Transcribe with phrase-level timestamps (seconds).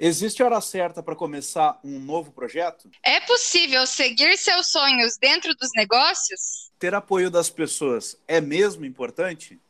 [0.00, 2.88] Existe hora certa para começar um novo projeto?
[3.04, 6.70] É possível seguir seus sonhos dentro dos negócios?
[6.78, 9.60] Ter apoio das pessoas é mesmo importante?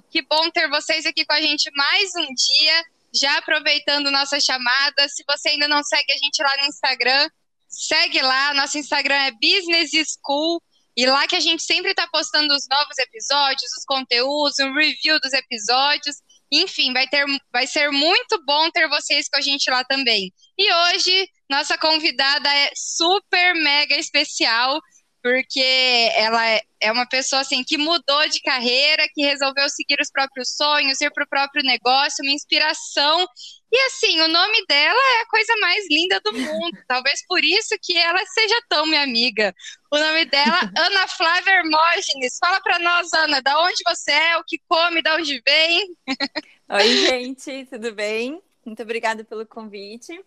[0.00, 5.08] Que bom ter vocês aqui com a gente mais um dia, já aproveitando nossa chamada.
[5.08, 7.28] Se você ainda não segue a gente lá no Instagram,
[7.68, 8.54] segue lá.
[8.54, 10.62] Nosso Instagram é Business School.
[10.96, 15.18] E lá que a gente sempre está postando os novos episódios, os conteúdos, um review
[15.20, 16.16] dos episódios.
[16.50, 20.30] Enfim, vai, ter, vai ser muito bom ter vocês com a gente lá também.
[20.58, 24.78] E hoje, nossa convidada é super mega especial
[25.22, 30.10] porque ela é, é uma pessoa assim que mudou de carreira, que resolveu seguir os
[30.10, 33.24] próprios sonhos, ir para o próprio negócio, uma inspiração.
[33.70, 36.76] E assim, o nome dela é a coisa mais linda do mundo.
[36.88, 39.54] Talvez por isso que ela seja tão minha amiga.
[39.90, 42.38] O nome dela, Ana Flávia Hermógenes.
[42.38, 45.96] Fala para nós, Ana, da onde você é, o que come, da onde vem.
[46.68, 48.42] Oi, gente, tudo bem?
[48.64, 50.20] Muito obrigada pelo convite.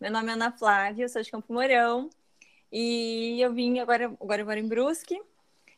[0.00, 2.10] Meu nome é Ana Flávia, eu sou de Campo Mourão,
[2.72, 5.20] e eu vim agora, agora eu moro em Brusque.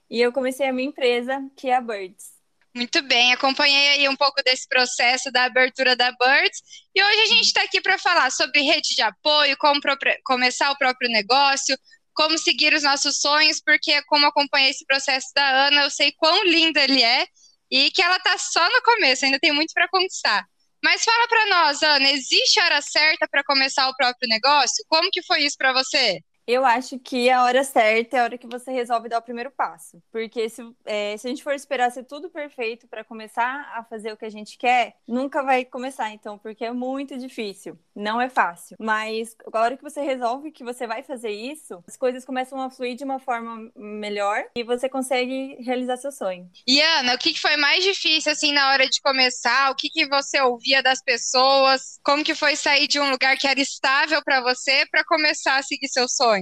[0.08, 2.34] E eu comecei a minha empresa, que é a Birds.
[2.74, 6.60] Muito bem, acompanhei aí um pouco desse processo da abertura da Birds.
[6.94, 9.80] E hoje a gente está aqui para falar sobre rede de apoio, como
[10.24, 11.76] começar o próprio negócio,
[12.12, 16.44] como seguir os nossos sonhos, porque como acompanhei esse processo da Ana, eu sei quão
[16.44, 17.26] linda ele é
[17.70, 20.44] e que ela está só no começo, ainda tem muito para conquistar.
[20.82, 24.84] Mas fala para nós, Ana, existe hora certa para começar o próprio negócio?
[24.88, 26.20] Como que foi isso para você?
[26.46, 29.50] Eu acho que a hora certa é a hora que você resolve dar o primeiro
[29.50, 30.02] passo.
[30.12, 34.12] Porque se, é, se a gente for esperar ser tudo perfeito para começar a fazer
[34.12, 37.78] o que a gente quer, nunca vai começar, então, porque é muito difícil.
[37.94, 38.76] Não é fácil.
[38.78, 42.70] Mas a hora que você resolve que você vai fazer isso, as coisas começam a
[42.70, 46.50] fluir de uma forma melhor e você consegue realizar seu sonho.
[46.66, 49.70] E Ana, o que foi mais difícil, assim, na hora de começar?
[49.70, 51.98] O que, que você ouvia das pessoas?
[52.02, 55.62] Como que foi sair de um lugar que era estável para você para começar a
[55.62, 56.33] seguir seu sonho?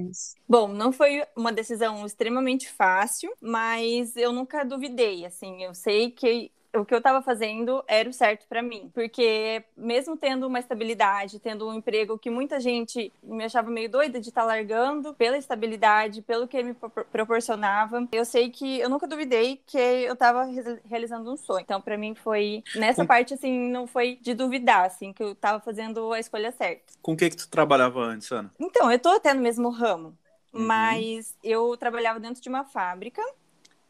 [0.48, 6.52] Bom, não foi uma decisão extremamente fácil, mas eu nunca duvidei, assim, eu sei que
[6.74, 11.38] o que eu estava fazendo era o certo para mim, porque mesmo tendo uma estabilidade,
[11.38, 15.36] tendo um emprego que muita gente me achava meio doida de estar tá largando pela
[15.36, 16.74] estabilidade, pelo que me
[17.10, 20.46] proporcionava, eu sei que eu nunca duvidei que eu estava
[20.88, 21.62] realizando um sonho.
[21.62, 23.06] Então, para mim foi nessa Com...
[23.06, 26.94] parte assim, não foi de duvidar, assim, que eu estava fazendo a escolha certa.
[27.02, 28.50] Com o que que tu trabalhava antes, Ana?
[28.58, 30.16] Então, eu tô até no mesmo ramo,
[30.52, 30.66] uhum.
[30.66, 33.22] mas eu trabalhava dentro de uma fábrica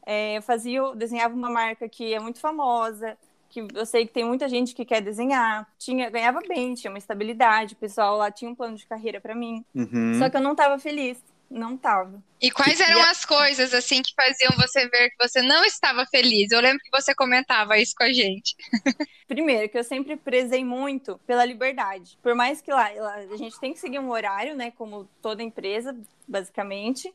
[0.06, 3.16] é, eu fazia, eu desenhava uma marca que é muito famosa,
[3.48, 5.68] que eu sei que tem muita gente que quer desenhar.
[5.78, 9.34] Tinha, ganhava bem, tinha uma estabilidade, o pessoal lá tinha um plano de carreira para
[9.34, 9.64] mim.
[9.74, 10.18] Uhum.
[10.18, 11.18] Só que eu não estava feliz.
[11.50, 12.22] Não estava.
[12.40, 16.06] E quais eram e as coisas assim que faziam você ver que você não estava
[16.06, 16.50] feliz?
[16.50, 18.56] Eu lembro que você comentava isso com a gente.
[19.28, 22.19] Primeiro, que eu sempre prezei muito pela liberdade.
[22.22, 25.42] Por mais que lá, lá a gente tem que seguir um horário, né, como toda
[25.42, 25.94] empresa,
[26.26, 27.12] basicamente,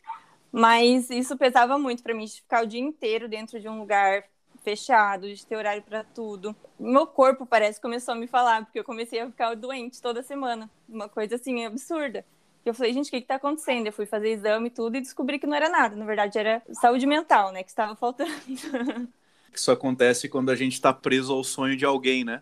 [0.57, 4.23] mas isso pesava muito para mim, de ficar o dia inteiro dentro de um lugar
[4.63, 6.55] fechado, de ter horário para tudo.
[6.79, 10.23] Meu corpo parece que começou a me falar, porque eu comecei a ficar doente toda
[10.23, 10.67] semana.
[10.89, 12.25] Uma coisa assim absurda.
[12.65, 13.85] Eu falei, gente, o que está acontecendo?
[13.85, 15.95] Eu fui fazer exame e tudo e descobri que não era nada.
[15.95, 17.61] Na verdade, era saúde mental, né?
[17.61, 18.31] Que estava faltando.
[19.53, 22.41] Isso acontece quando a gente está preso ao sonho de alguém, né?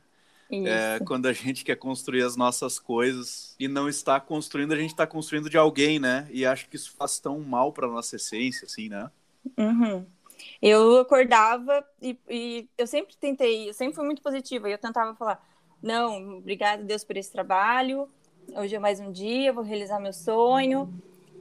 [0.52, 4.92] É, quando a gente quer construir as nossas coisas e não está construindo, a gente
[4.92, 6.28] está construindo de alguém, né?
[6.32, 9.10] E acho que isso faz tão mal para nossa essência, assim, né?
[9.58, 10.06] Uhum.
[10.62, 14.70] Eu acordava e, e, eu sempre tentei, eu sempre fui muito positiva.
[14.70, 15.44] E eu tentava falar:
[15.82, 18.08] não, obrigada, Deus, por esse trabalho.
[18.56, 20.94] Hoje é mais um dia, vou realizar meu sonho.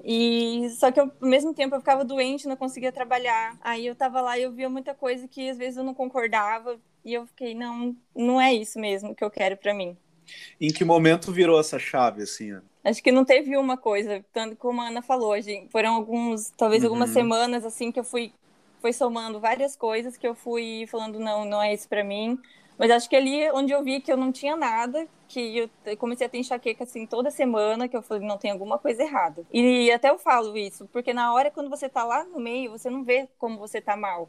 [0.02, 3.58] E só que eu, ao mesmo tempo eu ficava doente, não conseguia trabalhar.
[3.60, 6.78] Aí eu tava lá e eu via muita coisa que às vezes eu não concordava
[7.04, 9.96] e eu fiquei, não, não é isso mesmo que eu quero para mim.
[10.60, 12.58] Em que momento virou essa chave assim?
[12.82, 16.82] Acho que não teve uma coisa, tanto como a Ana falou, gente, foram alguns, talvez
[16.82, 16.88] uhum.
[16.88, 18.32] algumas semanas assim que eu fui
[18.80, 22.38] foi somando várias coisas que eu fui falando não, não é isso para mim.
[22.76, 26.26] Mas acho que ali onde eu vi que eu não tinha nada, que eu comecei
[26.26, 29.42] a ter enxaqueca assim toda semana, que eu falei, não, tem alguma coisa errada.
[29.50, 32.90] E até eu falo isso, porque na hora quando você tá lá no meio, você
[32.90, 34.28] não vê como você tá mal.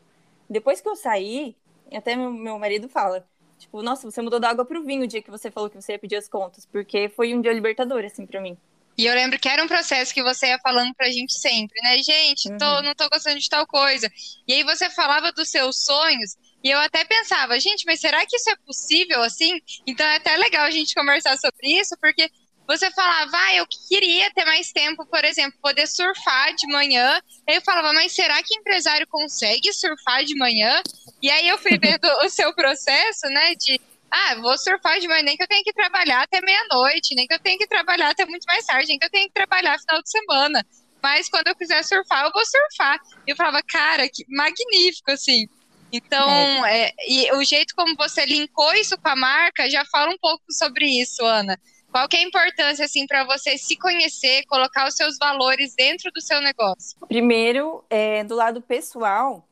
[0.49, 1.55] Depois que eu saí,
[1.93, 3.27] até meu, meu marido fala,
[3.57, 5.93] Tipo, nossa, você mudou da água pro vinho o dia que você falou que você
[5.93, 8.57] ia pedir as contas, porque foi um dia libertador, assim, para mim.
[8.97, 11.97] E eu lembro que era um processo que você ia falando pra gente sempre, né?
[12.01, 12.81] Gente, tô, uhum.
[12.81, 14.09] não tô gostando de tal coisa.
[14.47, 18.37] E aí você falava dos seus sonhos, e eu até pensava, gente, mas será que
[18.37, 19.59] isso é possível assim?
[19.85, 22.29] Então é até legal a gente conversar sobre isso, porque
[22.67, 27.21] você falava, ah, eu queria ter mais tempo, por exemplo, poder surfar de manhã.
[27.47, 30.81] Aí eu falava, mas será que empresário consegue surfar de manhã?
[31.21, 33.79] E aí eu fui vendo o seu processo, né, de
[34.09, 37.33] ah, vou surfar de manhã, nem que eu tenha que trabalhar até meia-noite, nem que
[37.33, 40.01] eu tenha que trabalhar até muito mais tarde, nem que eu tenha que trabalhar final
[40.01, 40.65] de semana.
[41.03, 42.99] Mas quando eu quiser surfar, eu vou surfar.
[43.27, 45.47] E eu falava, cara, que magnífico, assim.
[45.91, 46.87] Então, é.
[46.87, 50.43] É, e o jeito como você linkou isso com a marca já fala um pouco
[50.49, 51.59] sobre isso, Ana.
[51.95, 56.11] Qual que é a importância, assim, para você se conhecer, colocar os seus valores dentro
[56.11, 56.99] do seu negócio?
[57.07, 59.47] Primeiro, é, do lado pessoal,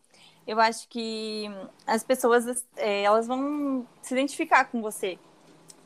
[0.45, 1.49] eu acho que
[1.87, 5.17] as pessoas, é, elas vão se identificar com você,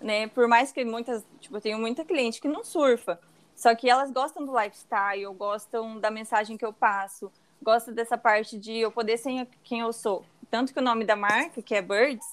[0.02, 0.26] né?
[0.30, 3.20] Por mais que muitas, tipo, eu tenho muita cliente que não surfa,
[3.56, 7.32] só que elas gostam do lifestyle, gostam da mensagem que eu passo,
[7.62, 10.26] gostam dessa parte de eu poder ser quem eu sou.
[10.50, 12.26] Tanto que o nome da marca, que é Birds,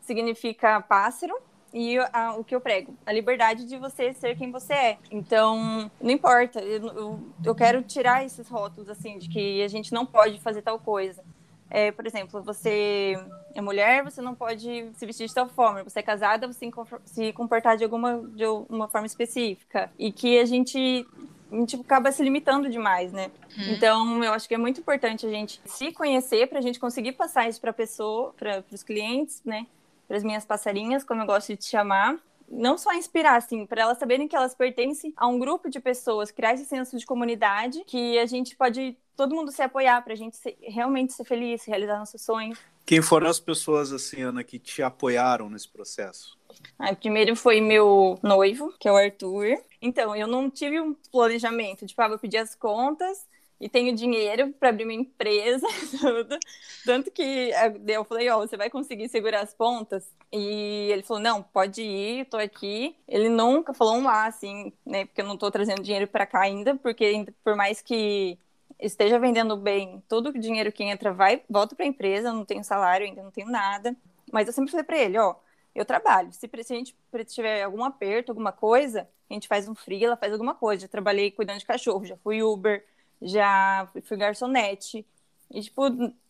[0.00, 1.36] significa pássaro,
[1.74, 4.98] e a, o que eu prego, a liberdade de você ser quem você é.
[5.10, 9.92] Então, não importa, eu, eu, eu, quero tirar esses rótulos, assim, de que a gente
[9.92, 11.24] não pode fazer tal coisa.
[11.68, 13.18] É, por exemplo, você
[13.52, 15.82] é mulher, você não pode se vestir de tal forma.
[15.82, 19.90] Você é casada, você tem que se comportar de alguma de uma forma específica.
[19.98, 21.04] E que a gente
[21.50, 23.30] a gente acaba se limitando demais, né?
[23.56, 23.74] Uhum.
[23.74, 27.12] Então, eu acho que é muito importante a gente se conhecer para a gente conseguir
[27.12, 29.66] passar isso para a pessoa, para os clientes, né?
[30.06, 32.18] Para as minhas passarinhas, como eu gosto de te chamar,
[32.48, 36.30] não só inspirar, assim, para elas saberem que elas pertencem a um grupo de pessoas,
[36.30, 40.16] criar esse senso de comunidade, que a gente pode todo mundo se apoiar para a
[40.16, 42.58] gente ser, realmente ser feliz, realizar nossos sonhos.
[42.84, 46.36] Quem foram as pessoas, assim, Ana, que te apoiaram nesse processo?
[46.78, 49.56] Ah, primeiro foi meu noivo, que é o Arthur.
[49.80, 53.26] Então, eu não tive um planejamento, tipo, ah, vou pedir as contas,
[53.64, 55.66] e tenho dinheiro para abrir minha empresa,
[55.98, 56.38] tudo.
[56.84, 57.50] Tanto que
[57.88, 60.06] eu falei, ó, oh, você vai conseguir segurar as pontas?
[60.30, 62.94] E ele falou, não, pode ir, tô aqui.
[63.08, 65.06] Ele nunca falou um lá, assim, né?
[65.06, 68.38] Porque eu não tô trazendo dinheiro para cá ainda, porque por mais que
[68.78, 72.44] esteja vendendo bem, todo o dinheiro que entra vai, volta para a empresa, eu não
[72.44, 73.96] tenho salário ainda, não tenho nada.
[74.30, 75.36] Mas eu sempre falei para ele, ó,
[75.74, 76.30] eu trabalho.
[76.34, 76.94] Se, se a gente
[77.28, 80.82] tiver algum aperto, alguma coisa, a gente faz um ela faz alguma coisa.
[80.82, 82.84] Já trabalhei cuidando de cachorro, já fui Uber,
[83.24, 85.04] já fui garçonete.
[85.50, 85.82] E, tipo,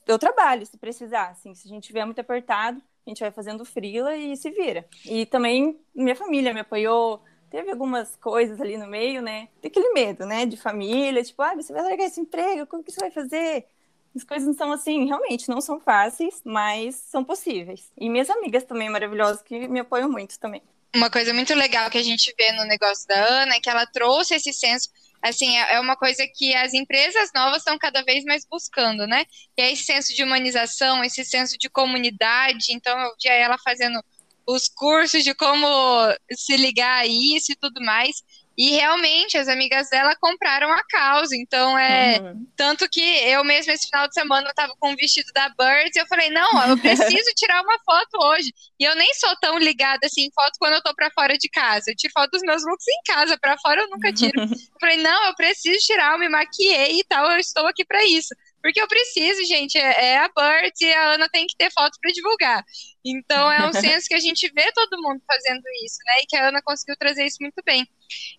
[0.07, 3.65] eu trabalho se precisar, assim, se a gente tiver muito apertado, a gente vai fazendo
[3.65, 4.87] frila e se vira.
[5.05, 9.49] E também minha família me apoiou, teve algumas coisas ali no meio, né?
[9.61, 12.93] Tem aquele medo, né, de família, tipo, ah, você vai largar esse emprego, como que
[12.93, 13.67] você vai fazer?
[14.15, 17.93] As coisas não são assim, realmente não são fáceis, mas são possíveis.
[17.99, 20.63] E minhas amigas também maravilhosas que me apoiam muito também.
[20.95, 23.85] Uma coisa muito legal que a gente vê no negócio da Ana é que ela
[23.87, 24.89] trouxe esse senso
[25.25, 29.25] assim, é, é uma coisa que as empresas novas estão cada vez mais buscando, né?
[29.57, 32.67] Que é esse senso de humanização, esse senso de comunidade.
[32.73, 33.99] Então, eu via ela fazendo
[34.47, 35.67] os cursos de como
[36.31, 38.23] se ligar a isso e tudo mais.
[38.57, 41.37] E realmente as amigas dela compraram a causa.
[41.37, 42.47] Então é uhum.
[42.57, 45.97] tanto que eu mesmo esse final de semana eu tava com um vestido da Birds
[45.97, 48.53] e eu falei: "Não, eu preciso tirar uma foto hoje".
[48.79, 51.49] E eu nem sou tão ligada assim em foto quando eu tô para fora de
[51.49, 51.91] casa.
[51.91, 54.41] Eu tiro foto dos meus looks em casa, para fora eu nunca tiro.
[54.75, 58.05] Eu falei: "Não, eu preciso tirar, eu me maquiei e tal, eu estou aqui para
[58.05, 58.35] isso".
[58.65, 61.99] Porque eu preciso, gente, é, é a Birds e a Ana tem que ter foto
[62.01, 62.65] para divulgar.
[63.05, 66.23] Então é um senso que a gente vê todo mundo fazendo isso, né?
[66.23, 67.87] E que a Ana conseguiu trazer isso muito bem.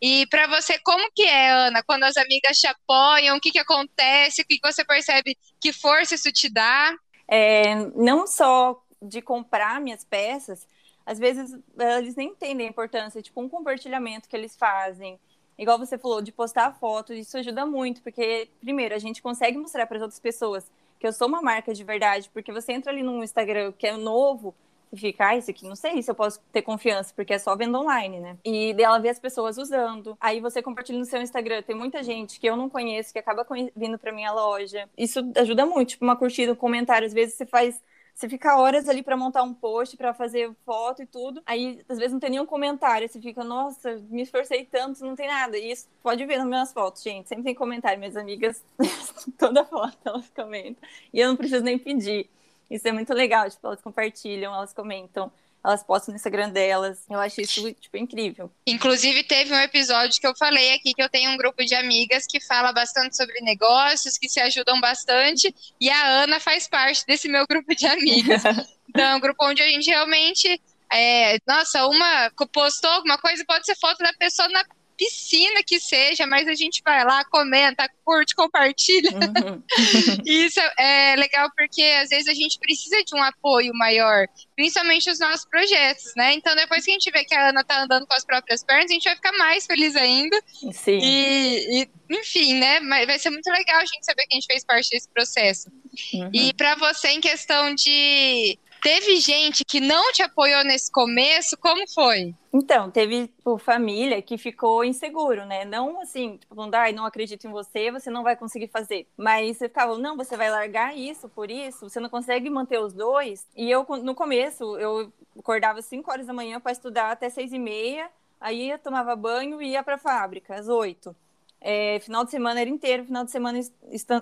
[0.01, 3.59] E para você, como que é, Ana, quando as amigas te apoiam, o que, que
[3.59, 6.97] acontece, o que, que você percebe, que força isso te dá?
[7.27, 10.67] É, não só de comprar minhas peças,
[11.05, 11.55] às vezes
[11.99, 15.19] eles nem entendem a importância, tipo um compartilhamento que eles fazem,
[15.57, 19.85] igual você falou, de postar fotos, isso ajuda muito, porque, primeiro, a gente consegue mostrar
[19.87, 20.69] para as outras pessoas
[20.99, 23.97] que eu sou uma marca de verdade, porque você entra ali no Instagram que é
[23.97, 24.55] novo
[24.91, 27.55] e fica, ah, isso aqui não sei se eu posso ter confiança, porque é só
[27.55, 28.37] venda online, né?
[28.45, 30.17] E dela vê as pessoas usando.
[30.21, 33.45] Aí você compartilha no seu Instagram, tem muita gente que eu não conheço que acaba
[33.75, 34.87] vindo para minha loja.
[34.97, 37.81] Isso ajuda muito, tipo uma curtida, um comentário, às vezes você faz
[38.15, 41.41] você fica horas ali para montar um post, para fazer foto e tudo.
[41.45, 43.09] Aí, às vezes, não tem nenhum comentário.
[43.09, 45.57] Você fica, nossa, me esforcei tanto, não tem nada.
[45.57, 47.27] E isso pode ver nas minhas fotos, gente.
[47.27, 47.99] Sempre tem comentário.
[47.99, 48.63] Minhas amigas,
[49.37, 50.87] toda foto elas comentam.
[51.13, 52.29] E eu não preciso nem pedir.
[52.71, 53.49] Isso é muito legal.
[53.49, 55.29] Tipo, elas compartilham, elas comentam
[55.65, 57.03] elas postam no Instagram delas.
[57.09, 58.51] Eu acho isso, tipo, incrível.
[58.67, 62.27] Inclusive, teve um episódio que eu falei aqui que eu tenho um grupo de amigas
[62.27, 67.27] que fala bastante sobre negócios, que se ajudam bastante, e a Ana faz parte desse
[67.27, 68.43] meu grupo de amigas.
[68.87, 73.65] Então, é um grupo onde a gente realmente é, nossa, uma postou alguma coisa, pode
[73.65, 74.63] ser foto da pessoa na
[74.97, 79.11] piscina que seja, mas a gente vai lá, comenta, curte, compartilha.
[79.11, 79.63] Uhum.
[80.25, 85.19] Isso é legal porque às vezes a gente precisa de um apoio maior, principalmente os
[85.19, 86.33] nossos projetos, né?
[86.33, 88.89] Então depois que a gente vê que a Ana tá andando com as próprias pernas,
[88.89, 90.41] a gente vai ficar mais feliz ainda.
[90.71, 90.99] Sim.
[91.01, 92.79] E, e enfim, né?
[92.79, 95.69] Mas vai ser muito legal a gente saber que a gente fez parte desse processo.
[96.13, 96.29] Uhum.
[96.33, 101.57] E para você, em questão de Teve gente que não te apoiou nesse começo?
[101.57, 102.35] Como foi?
[102.53, 105.65] Então, teve tipo, família que ficou inseguro, né?
[105.65, 109.07] Não assim, tipo, falando, ai, não acredito em você, você não vai conseguir fazer.
[109.17, 112.93] Mas você ficava, não, você vai largar isso por isso, você não consegue manter os
[112.93, 113.47] dois.
[113.55, 117.57] E eu, no começo, eu acordava 5 horas da manhã para estudar até 6 e
[117.57, 118.07] meia,
[118.39, 121.15] aí eu tomava banho e ia para a fábrica, às 8.
[121.59, 123.59] É, final de semana era inteiro, final de semana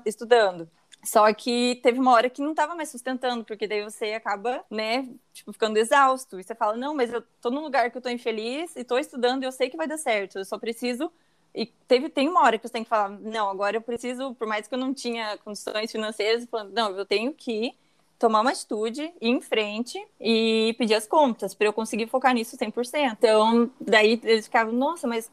[0.05, 0.69] estudando.
[1.03, 5.07] Só que teve uma hora que não estava mais sustentando, porque daí você acaba, né,
[5.33, 6.39] tipo, ficando exausto.
[6.39, 8.97] E você fala, não, mas eu tô num lugar que eu tô infeliz e tô
[8.97, 10.37] estudando e eu sei que vai dar certo.
[10.39, 11.11] Eu só preciso.
[11.53, 14.47] E teve, tem uma hora que você tem que falar, não, agora eu preciso, por
[14.47, 17.75] mais que eu não tinha condições financeiras, falando, não, eu tenho que
[18.17, 22.55] tomar uma atitude, ir em frente e pedir as contas para eu conseguir focar nisso
[22.57, 23.17] 100%.
[23.19, 25.29] Então, daí eles ficavam, nossa, mas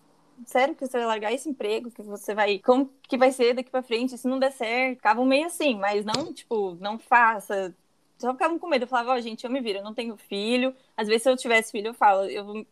[0.46, 3.70] sério que você vai largar esse emprego, que você vai, como que vai ser daqui
[3.70, 4.96] para frente, se não der certo.
[4.96, 7.74] Ficavam meio assim, mas não, tipo, não faça.
[8.18, 8.84] Só ficavam com medo.
[8.84, 10.74] Eu falava, ó, oh, gente, eu me viro, eu não tenho filho.
[10.96, 12.66] Às vezes, se eu tivesse filho, eu falo, eu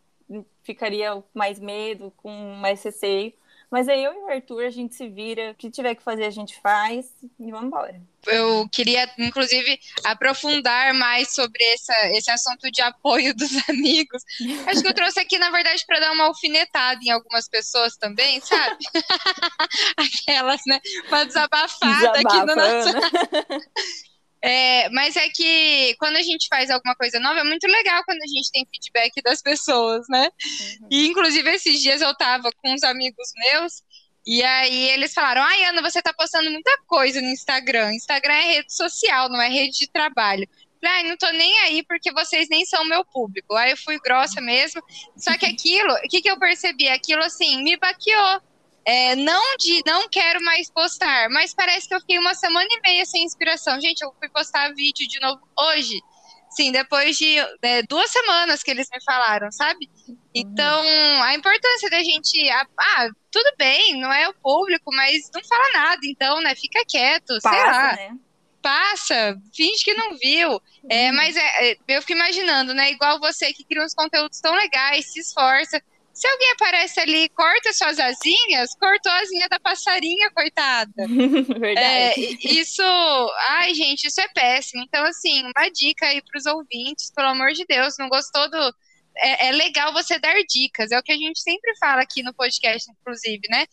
[0.62, 3.32] ficaria com mais medo, com mais receio.
[3.70, 6.24] Mas aí eu e o Arthur, a gente se vira, o que tiver que fazer,
[6.24, 7.06] a gente faz
[7.38, 8.00] e vamos embora.
[8.26, 14.22] Eu queria, inclusive, aprofundar mais sobre essa, esse assunto de apoio dos amigos.
[14.66, 18.40] Acho que eu trouxe aqui, na verdade, para dar uma alfinetada em algumas pessoas também,
[18.40, 18.84] sabe?
[19.96, 20.80] Aquelas, né?
[21.08, 22.88] Uma desabafada Desabafa, aqui no nosso.
[24.40, 28.22] É, mas é que quando a gente faz alguma coisa nova, é muito legal quando
[28.22, 30.28] a gente tem feedback das pessoas, né?
[30.80, 30.88] Uhum.
[30.90, 33.82] E inclusive esses dias eu tava com uns amigos meus,
[34.26, 37.94] e aí eles falaram: Ai, Ana, você tá postando muita coisa no Instagram.
[37.94, 40.46] Instagram é rede social, não é rede de trabalho.
[40.80, 43.54] Falei, não tô nem aí porque vocês nem são meu público.
[43.54, 44.82] Aí eu fui grossa mesmo.
[45.16, 46.88] Só que aquilo, o que, que eu percebi?
[46.88, 48.40] Aquilo assim, me baqueou.
[48.88, 52.80] É, não de não quero mais postar, mas parece que eu fiquei uma semana e
[52.80, 53.78] meia sem inspiração.
[53.78, 56.00] Gente, eu fui postar vídeo de novo hoje.
[56.48, 59.90] Sim, depois de é, duas semanas que eles me falaram, sabe?
[60.34, 60.82] Então,
[61.22, 62.48] a importância da gente.
[62.50, 66.54] Ah, tudo bem, não é o público, mas não fala nada, então, né?
[66.54, 67.92] Fica quieto, Passa, sei lá.
[67.92, 68.16] Né?
[68.62, 70.62] Passa, finge que não viu.
[70.88, 71.16] É, uhum.
[71.16, 72.90] mas é, é, eu fico imaginando, né?
[72.90, 75.78] Igual você que cria uns conteúdos tão legais, se esforça
[76.18, 81.06] se alguém aparece ali e corta suas asinhas, cortou a asinha da passarinha, coitada.
[81.06, 81.78] Verdade.
[81.78, 82.82] É, isso,
[83.50, 84.82] ai, gente, isso é péssimo.
[84.82, 88.74] Então, assim, uma dica aí para os ouvintes, pelo amor de Deus, não gostou do.
[89.16, 92.34] É, é, legal você dar dicas, é o que a gente sempre fala aqui no
[92.34, 93.64] podcast, inclusive, né?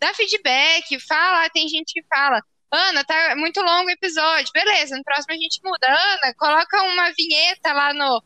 [0.00, 2.42] Dá feedback, fala, tem gente que fala.
[2.68, 4.50] Ana, tá muito longo o episódio.
[4.52, 5.86] Beleza, no próximo a gente muda.
[5.86, 8.20] Ana, coloca uma vinheta lá no,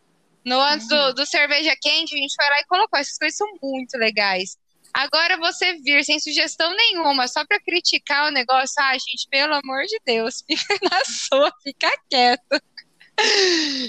[0.47, 2.99] no antes do, do cerveja quente, a gente foi lá e colocou.
[2.99, 4.57] Essas coisas são muito legais.
[4.95, 9.83] Agora você vir sem sugestão nenhuma, só para criticar o negócio, ah, gente, pelo amor
[9.85, 12.63] de Deus, fica na sua, fica quieto.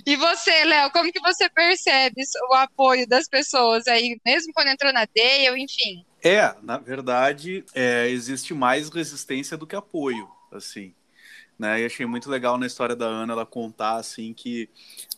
[0.05, 4.91] E você, Léo, como que você percebe o apoio das pessoas aí, mesmo quando entrou
[4.91, 6.05] na Dale, enfim?
[6.23, 10.93] É, na verdade, é, existe mais resistência do que apoio, assim
[11.57, 11.81] né?
[11.81, 14.69] E achei muito legal na história da Ana ela contar assim que,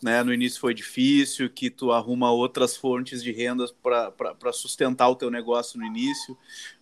[0.02, 5.16] né, no início foi difícil, que tu arruma outras fontes de rendas para sustentar o
[5.16, 6.36] teu negócio no início,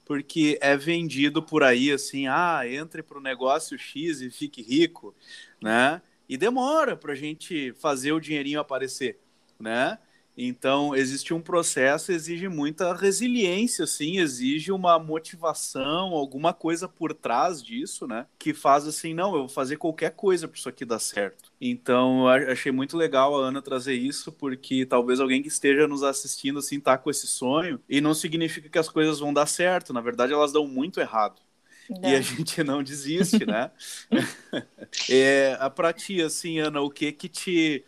[0.04, 5.14] porque é vendido por aí assim, ah, entre para o negócio X e fique rico,
[5.60, 6.00] né?
[6.28, 9.18] E demora para a gente fazer o dinheirinho aparecer,
[9.58, 9.98] né?
[10.40, 17.60] Então, existe um processo, exige muita resiliência, assim, exige uma motivação, alguma coisa por trás
[17.60, 18.24] disso, né?
[18.38, 21.50] Que faz assim, não, eu vou fazer qualquer coisa para isso aqui dar certo.
[21.60, 26.60] Então, achei muito legal a Ana trazer isso, porque talvez alguém que esteja nos assistindo,
[26.60, 30.00] assim, tá com esse sonho, e não significa que as coisas vão dar certo, na
[30.00, 31.42] verdade, elas dão muito errado.
[31.88, 32.08] Não.
[32.08, 33.70] E a gente não desiste, né?
[35.10, 37.84] é, pra ti, assim, Ana, o que que te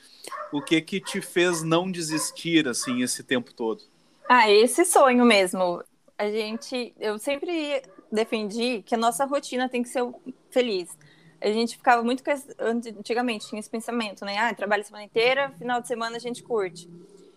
[0.53, 3.83] o que que te fez não desistir assim esse tempo todo?
[4.29, 5.83] Ah, esse sonho mesmo.
[6.17, 10.03] A gente, eu sempre defendi que a nossa rotina tem que ser
[10.51, 10.97] feliz.
[11.41, 12.23] A gente ficava muito
[12.59, 14.37] antigamente tinha esse pensamento, né?
[14.37, 16.89] Ah, trabalho a semana inteira, final de semana a gente curte.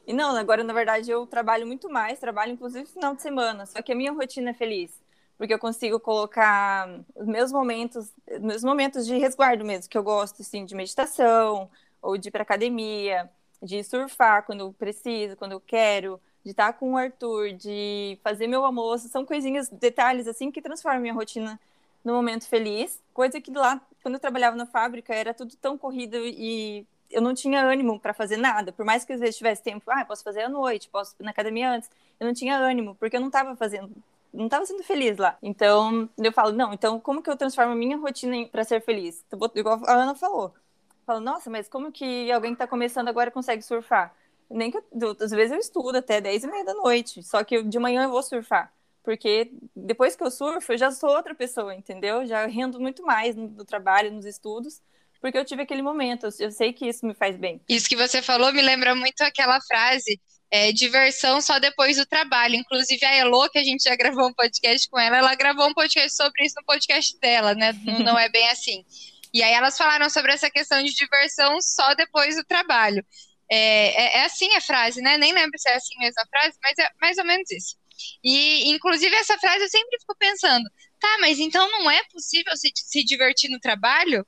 [0.06, 3.82] E não, agora na verdade eu trabalho muito mais, trabalho inclusive final de semana, só
[3.82, 5.03] que a minha rotina é feliz
[5.38, 10.42] porque eu consigo colocar os meus momentos, meus momentos de resguardo mesmo, que eu gosto
[10.42, 11.70] assim de meditação,
[12.02, 13.30] ou de ir para academia,
[13.62, 18.48] de surfar quando eu preciso, quando eu quero, de estar com o Arthur, de fazer
[18.48, 21.60] meu almoço, são coisinhas, detalhes assim que transformam minha rotina
[22.04, 23.02] no momento feliz.
[23.14, 27.34] Coisa que lá, quando eu trabalhava na fábrica, era tudo tão corrido e eu não
[27.34, 28.72] tinha ânimo para fazer nada.
[28.74, 31.32] Por mais que às vezes tivesse tempo, ah, posso fazer à noite, posso ir na
[31.32, 31.90] academia antes.
[32.20, 33.92] Eu não tinha ânimo, porque eu não estava fazendo
[34.34, 35.38] não estava sendo feliz lá.
[35.42, 39.24] Então, eu falo, não, então como que eu transformo a minha rotina para ser feliz?
[39.56, 40.54] Igual a Ana falou.
[40.56, 44.14] Eu falo, nossa, mas como que alguém que está começando agora consegue surfar?
[44.50, 47.64] Nem que eu, às vezes eu estudo até 10 e meia da noite, só que
[47.64, 48.74] de manhã eu vou surfar.
[49.04, 52.26] Porque depois que eu surfo, eu já sou outra pessoa, entendeu?
[52.26, 54.82] Já rendo muito mais no, trabalho, nos estudos,
[55.20, 56.28] porque eu tive aquele momento.
[56.40, 57.62] Eu sei que isso me faz bem.
[57.68, 60.20] Isso que você falou me lembra muito aquela frase
[60.54, 62.54] é, diversão só depois do trabalho.
[62.54, 65.74] Inclusive, a Elo, que a gente já gravou um podcast com ela, ela gravou um
[65.74, 67.74] podcast sobre isso no podcast dela, né?
[67.84, 68.86] Não, não é bem assim.
[69.34, 73.04] E aí elas falaram sobre essa questão de diversão só depois do trabalho.
[73.50, 75.18] É, é, é, assim a frase, né?
[75.18, 77.76] Nem lembro se é assim mesmo a frase, mas é mais ou menos isso.
[78.24, 80.70] E, inclusive, essa frase eu sempre fico pensando,
[81.00, 84.24] tá, mas então não é possível se, se divertir no trabalho?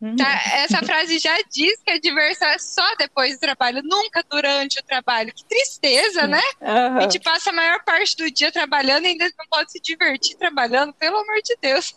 [0.00, 0.14] Uhum.
[0.14, 4.78] Tá, essa frase já diz que a diversão é só depois do trabalho, nunca durante
[4.78, 5.32] o trabalho.
[5.34, 6.42] Que tristeza, né?
[6.60, 6.98] Uhum.
[6.98, 10.36] A gente passa a maior parte do dia trabalhando e ainda não pode se divertir
[10.36, 11.92] trabalhando, pelo amor de Deus.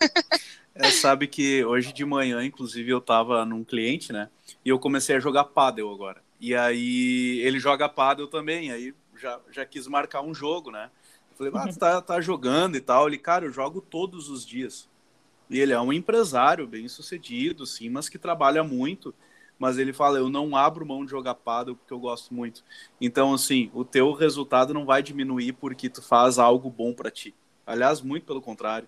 [0.74, 4.29] É, sabe que hoje de manhã, inclusive, eu tava num cliente, né?
[4.63, 6.24] E eu comecei a jogar pádel agora.
[6.39, 10.89] E aí ele joga pádel também, aí já, já quis marcar um jogo, né?
[11.38, 13.08] Falei, ah, tá, tá jogando e tal.
[13.08, 14.88] Ele, cara, eu jogo todos os dias.
[15.51, 19.13] E ele é um empresário bem sucedido, sim, mas que trabalha muito.
[19.60, 22.63] Mas ele fala, eu não abro mão de jogar paddle porque eu gosto muito.
[23.00, 27.36] Então, assim, o teu resultado não vai diminuir porque tu faz algo bom para ti.
[27.67, 28.88] Aliás, muito pelo contrário.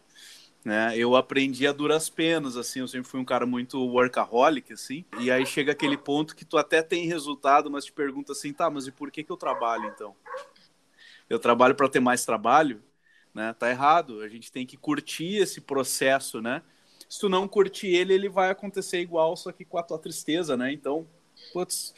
[0.65, 0.97] Né?
[0.97, 5.29] Eu aprendi a duras penas, assim, eu sempre fui um cara muito workaholic, assim, e
[5.29, 8.87] aí chega aquele ponto que tu até tem resultado, mas te pergunta assim, tá, mas
[8.87, 10.15] e por que que eu trabalho, então?
[11.29, 12.81] eu trabalho para ter mais trabalho,
[13.33, 13.53] né?
[13.57, 14.21] Tá errado.
[14.21, 16.61] A gente tem que curtir esse processo, né?
[17.09, 20.57] Se tu não curtir ele, ele vai acontecer igual, só que com a tua tristeza,
[20.57, 20.71] né?
[20.71, 21.07] Então,
[21.51, 21.93] putz,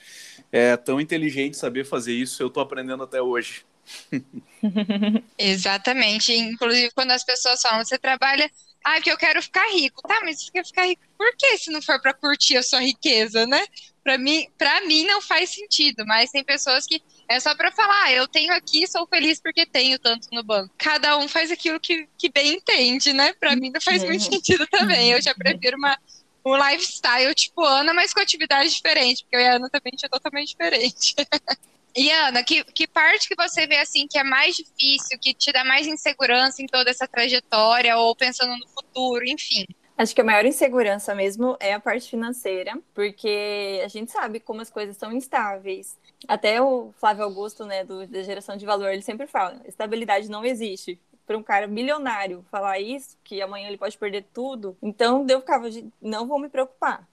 [0.51, 2.41] é tão inteligente saber fazer isso.
[2.41, 3.65] Eu tô aprendendo até hoje.
[5.37, 6.33] Exatamente.
[6.33, 8.49] Inclusive, quando as pessoas falam, você trabalha
[8.83, 10.01] ah, que eu quero ficar rico.
[10.07, 12.81] Tá, mas você quer ficar rico por que se não for para curtir a sua
[12.81, 13.65] riqueza, né?
[14.03, 18.03] Para mim, para mim não faz sentido, mas tem pessoas que é só para falar,
[18.03, 20.73] ah, eu tenho aqui, sou feliz porque tenho tanto no banco.
[20.77, 23.33] Cada um faz aquilo que, que bem entende, né?
[23.33, 24.31] Para mim não faz muito uhum.
[24.31, 25.11] sentido também.
[25.11, 25.97] Eu já prefiro uma
[26.45, 30.07] um lifestyle tipo Ana, mas com atividade diferente, porque eu e a Ana também é
[30.07, 31.15] totalmente diferente.
[31.97, 35.53] E Ana, que, que parte que você vê assim que é mais difícil, que te
[35.53, 39.65] dá mais insegurança em toda essa trajetória, ou pensando no futuro, enfim?
[39.97, 44.59] Acho que a maior insegurança mesmo é a parte financeira, porque a gente sabe como
[44.59, 45.97] as coisas são instáveis.
[46.27, 50.45] Até o Flávio Augusto, né, do, da geração de valor, ele sempre fala: estabilidade não
[50.45, 50.99] existe.
[51.25, 55.71] Para um cara milionário falar isso, que amanhã ele pode perder tudo, então eu ficava
[55.71, 57.07] de não vou me preocupar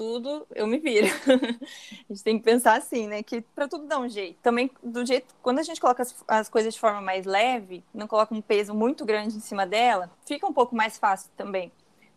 [0.00, 1.08] tudo, eu me viro.
[2.08, 3.22] a gente tem que pensar assim, né?
[3.22, 4.38] Que para tudo dá um jeito.
[4.42, 8.08] Também, do jeito, quando a gente coloca as, as, coisas de forma mais leve, não
[8.08, 11.70] coloca um peso muito grande em cima dela, fica um pouco mais fácil também.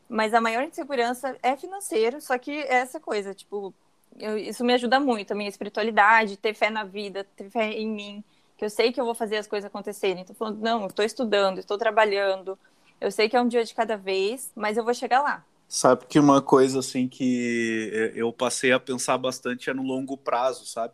[0.07, 3.73] Mas a maior insegurança é financeiro, só que é essa coisa, tipo,
[4.19, 7.89] eu, isso me ajuda muito, a minha espiritualidade, ter fé na vida, ter fé em
[7.89, 8.23] mim,
[8.57, 10.21] que eu sei que eu vou fazer as coisas acontecerem.
[10.21, 12.57] Então, falando, não, estou estudando, estou trabalhando,
[13.01, 15.43] eu sei que é um dia de cada vez, mas eu vou chegar lá.
[15.67, 20.65] Sabe que uma coisa assim que eu passei a pensar bastante é no longo prazo,
[20.65, 20.93] sabe?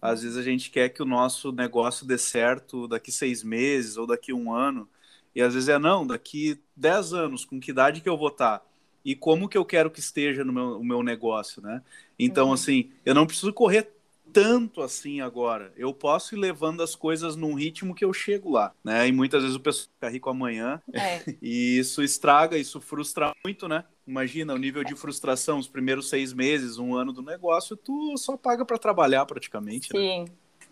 [0.00, 4.06] Às vezes a gente quer que o nosso negócio dê certo daqui seis meses ou
[4.06, 4.88] daqui um ano,
[5.34, 8.62] e às vezes é não, daqui dez anos, com que idade que eu vou estar?
[9.04, 11.82] E como que eu quero que esteja no meu, meu negócio, né?
[12.18, 12.52] Então, uhum.
[12.52, 13.90] assim, eu não preciso correr
[14.32, 15.72] tanto assim agora.
[15.76, 19.06] Eu posso ir levando as coisas num ritmo que eu chego lá, né?
[19.06, 21.22] E muitas vezes o pessoal fica rico amanhã é.
[21.42, 23.84] e isso estraga, isso frustra muito, né?
[24.06, 28.36] Imagina o nível de frustração, os primeiros seis meses, um ano do negócio, tu só
[28.36, 29.92] paga para trabalhar praticamente.
[29.92, 30.00] Né?
[30.00, 30.24] Sim,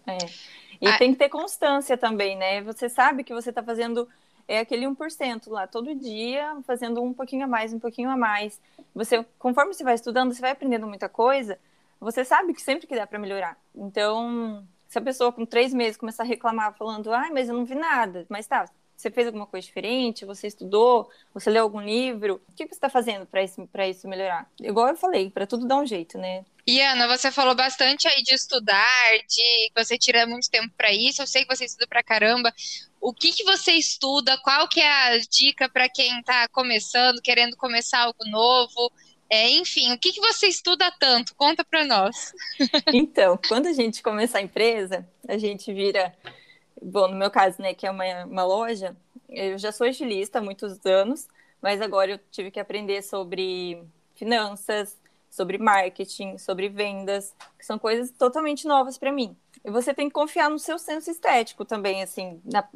[0.07, 0.19] né?
[0.23, 0.61] é.
[0.81, 0.97] E ah.
[0.97, 2.63] tem que ter constância também, né?
[2.63, 4.09] Você sabe que você está fazendo
[4.51, 8.61] é aquele 1% lá, todo dia, fazendo um pouquinho a mais, um pouquinho a mais.
[8.93, 11.57] Você, conforme você vai estudando, você vai aprendendo muita coisa,
[12.01, 13.57] você sabe que sempre que dá para melhorar.
[13.73, 17.65] Então, se a pessoa com três meses começar a reclamar, falando, ai, mas eu não
[17.65, 20.25] vi nada, mas tá, você fez alguma coisa diferente?
[20.25, 21.09] Você estudou?
[21.33, 22.41] Você leu algum livro?
[22.49, 24.51] O que você está fazendo para isso, isso melhorar?
[24.61, 26.45] Igual eu falei, para tudo dar um jeito, né?
[26.67, 28.85] E Ana, você falou bastante aí de estudar,
[29.29, 31.23] de que você tira muito tempo para isso.
[31.23, 32.53] Eu sei que você estuda para caramba.
[33.01, 34.37] O que, que você estuda?
[34.39, 38.93] Qual que é a dica para quem está começando, querendo começar algo novo?
[39.31, 41.35] É, enfim, o que, que você estuda tanto?
[41.37, 42.35] Conta para nós.
[42.93, 46.13] Então, quando a gente começa a empresa, a gente vira,
[46.83, 48.97] bom, no meu caso, né, que é uma, uma loja,
[49.29, 51.29] eu já sou estilista há muitos anos,
[51.63, 53.83] mas agora eu tive que aprender sobre
[54.15, 54.99] finanças,
[55.31, 59.37] sobre marketing, sobre vendas, que são coisas totalmente novas para mim.
[59.65, 62.41] E você tem que confiar no seu senso estético também, assim.
[62.45, 62.67] Na,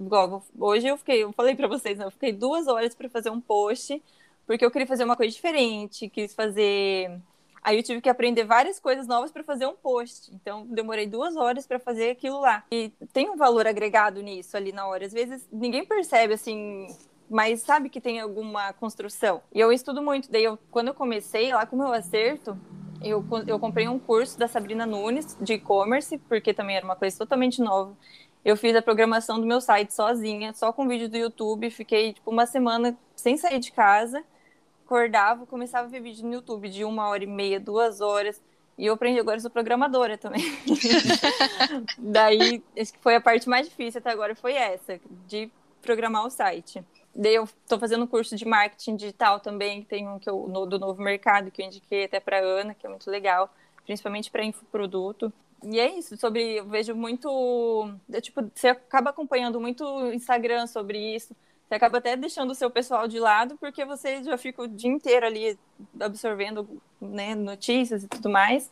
[0.59, 3.41] hoje eu fiquei, eu falei para vocês, né, eu fiquei duas horas para fazer um
[3.41, 4.03] post
[4.47, 7.19] porque eu queria fazer uma coisa diferente, quis fazer.
[7.63, 10.31] Aí eu tive que aprender várias coisas novas para fazer um post.
[10.35, 12.63] Então, demorei duas horas para fazer aquilo lá.
[12.71, 15.07] E tem um valor agregado nisso ali na hora.
[15.07, 16.89] Às vezes ninguém percebe assim,
[17.35, 19.43] mas sabe que tem alguma construção.
[19.53, 20.31] E eu estudo muito.
[20.31, 22.57] Daí, eu, quando eu comecei lá com o meu acerto,
[23.03, 27.19] eu, eu comprei um curso da Sabrina Nunes de e-commerce, porque também era uma coisa
[27.19, 27.93] totalmente nova.
[28.45, 31.69] Eu fiz a programação do meu site sozinha, só com vídeo do YouTube.
[31.71, 34.23] Fiquei tipo uma semana sem sair de casa
[34.85, 38.41] acordava, começava a ver vídeo no YouTube de uma hora e meia, duas horas.
[38.77, 40.43] E eu aprendi agora, sou programadora também.
[41.99, 46.31] Daí, acho que foi a parte mais difícil até agora, foi essa, de programar o
[46.31, 46.85] site.
[47.15, 50.49] Daí eu estou fazendo um curso de marketing digital também, que tem um que eu,
[50.49, 53.53] no, do novo mercado, que eu indiquei até para Ana, que é muito legal,
[53.85, 55.33] principalmente para infoproduto.
[55.63, 60.99] E é isso, sobre, eu vejo muito, eu, tipo, você acaba acompanhando muito Instagram sobre
[61.15, 61.35] isso,
[61.69, 64.91] você acaba até deixando o seu pessoal de lado, porque você já fica o dia
[64.91, 65.59] inteiro ali
[65.99, 66.69] absorvendo
[67.01, 68.71] né, notícias e tudo mais.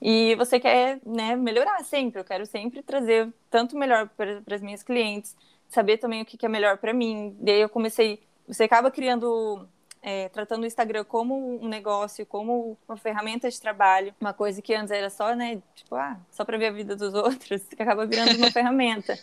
[0.00, 2.20] E você quer né, melhorar sempre.
[2.20, 5.36] Eu quero sempre trazer tanto melhor para as minhas clientes,
[5.72, 7.36] saber também o que, que é melhor para mim.
[7.40, 8.22] Daí eu comecei.
[8.46, 9.66] Você acaba criando
[10.02, 14.74] é, tratando o Instagram como um negócio, como uma ferramenta de trabalho, uma coisa que
[14.74, 18.04] antes era só, né, tipo, ah, só para ver a vida dos outros, que acaba
[18.04, 19.16] virando uma ferramenta.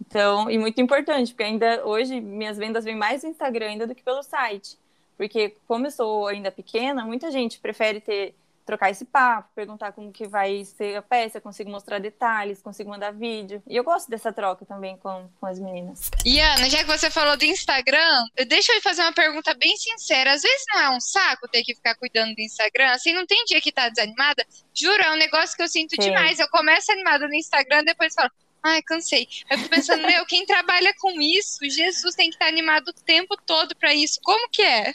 [0.00, 3.94] Então, e muito importante, porque ainda hoje minhas vendas vêm mais no Instagram ainda do
[3.94, 4.78] que pelo site.
[5.16, 8.34] Porque como eu sou ainda pequena, muita gente prefere ter
[8.70, 13.12] trocar esse papo, perguntar como que vai ser a peça, consigo mostrar detalhes, consigo mandar
[13.12, 13.60] vídeo.
[13.66, 16.08] E eu gosto dessa troca também com, com as meninas.
[16.24, 20.32] E Ana, já que você falou do Instagram, deixa eu fazer uma pergunta bem sincera.
[20.32, 22.92] Às vezes não é um saco ter que ficar cuidando do Instagram?
[22.92, 24.46] Assim, não tem dia que tá desanimada?
[24.72, 26.10] Juro, é um negócio que eu sinto Sim.
[26.10, 26.38] demais.
[26.38, 28.30] Eu começo animada no Instagram, depois falo,
[28.62, 29.26] Ai, cansei.
[29.48, 33.34] Eu fico pensando, meu, quem trabalha com isso, Jesus tem que estar animado o tempo
[33.46, 34.20] todo para isso.
[34.22, 34.94] Como que é?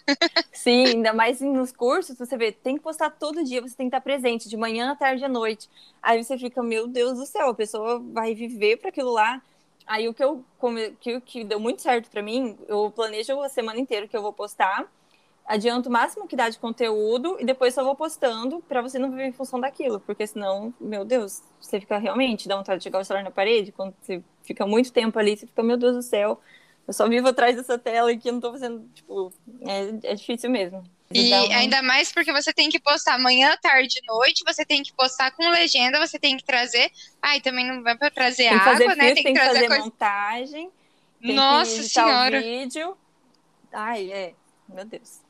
[0.54, 3.96] Sim, ainda mais nos cursos, você vê, tem que postar todo dia, você tem que
[3.96, 5.68] estar presente, de manhã, à tarde, à noite.
[6.02, 9.42] Aí você fica, meu Deus do céu, a pessoa vai viver para aquilo lá.
[9.88, 10.44] Aí o que eu
[11.00, 14.34] que, que deu muito certo para mim, eu planejo a semana inteira que eu vou
[14.34, 14.88] postar
[15.46, 19.12] adianto o máximo que dá de conteúdo e depois só vou postando para você não
[19.12, 23.00] viver em função daquilo, porque senão, meu Deus, você fica realmente, dá vontade de chegar
[23.00, 26.02] o celular na parede, quando você fica muito tempo ali, você fica, meu Deus do
[26.02, 26.42] céu,
[26.88, 29.32] eu só vivo atrás dessa tela e que eu não tô fazendo, tipo,
[29.62, 30.84] é, é difícil mesmo.
[31.12, 34.92] E ainda mais porque você tem que postar manhã, tarde e noite, você tem que
[34.94, 36.92] postar com legenda, você tem que trazer.
[37.22, 39.14] Ai, também não vai para trazer água, fazer né?
[39.14, 39.84] tem, tem que fazer coisa...
[39.84, 40.72] montagem.
[41.22, 42.42] Tem Nossa que senhora.
[42.42, 42.98] vídeo.
[43.72, 44.34] Ai, é.
[44.68, 45.25] Meu Deus.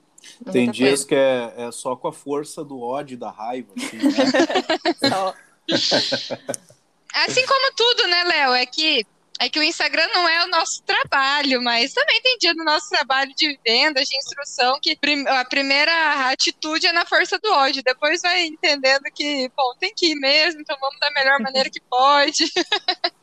[0.52, 1.08] Tem dias coisa.
[1.08, 3.74] que é, é, só com a força do ódio, da raiva.
[3.78, 4.12] Assim, né?
[7.26, 8.54] assim como tudo, né, Léo?
[8.54, 9.06] É que
[9.40, 12.90] é que o Instagram não é o nosso trabalho, mas também tem dia do nosso
[12.90, 18.22] trabalho de vendas, de instrução, que a primeira atitude é na força do ódio, depois
[18.22, 22.46] vai entendendo que, bom, tem que ir mesmo, então vamos da melhor maneira que pode.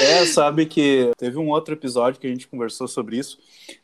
[0.00, 3.40] É, sabe que teve um outro episódio que a gente conversou sobre isso,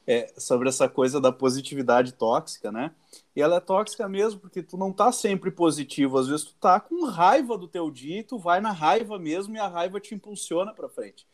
[0.07, 2.93] é, sobre essa coisa da positividade tóxica, né?
[3.35, 6.79] E ela é tóxica mesmo porque tu não tá sempre positivo, às vezes tu tá
[6.79, 10.15] com raiva do teu dia e tu vai na raiva mesmo e a raiva te
[10.15, 11.27] impulsiona para frente.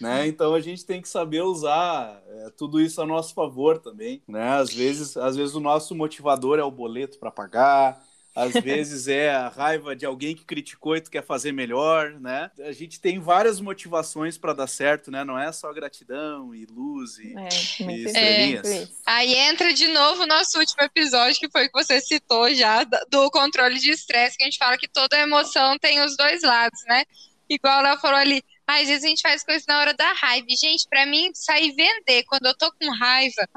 [0.00, 0.26] Né?
[0.26, 4.56] Então a gente tem que saber usar é, tudo isso a nosso favor também, né?
[4.56, 8.02] Às vezes, às vezes o nosso motivador é o boleto para pagar,
[8.34, 12.50] às vezes é a raiva de alguém que criticou e tu quer fazer melhor, né?
[12.60, 15.24] A gente tem várias motivações para dar certo, né?
[15.24, 17.48] Não é só gratidão e luz e, é,
[17.90, 18.70] e estrelinhas.
[18.70, 22.84] É, aí entra de novo o nosso último episódio, que foi que você citou já,
[22.84, 26.80] do controle de estresse, que a gente fala que toda emoção tem os dois lados,
[26.86, 27.04] né?
[27.48, 30.46] Igual ela falou ali, ah, às vezes a gente faz coisas na hora da raiva.
[30.58, 33.48] Gente, para mim, sair vender quando eu tô com raiva,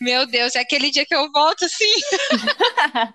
[0.00, 1.84] meu Deus, é aquele dia que eu volto assim.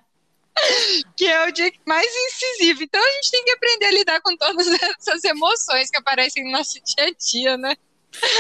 [1.18, 2.84] que é o dia mais incisivo.
[2.84, 6.52] Então a gente tem que aprender a lidar com todas essas emoções que aparecem no
[6.52, 7.76] nosso dia a dia, né?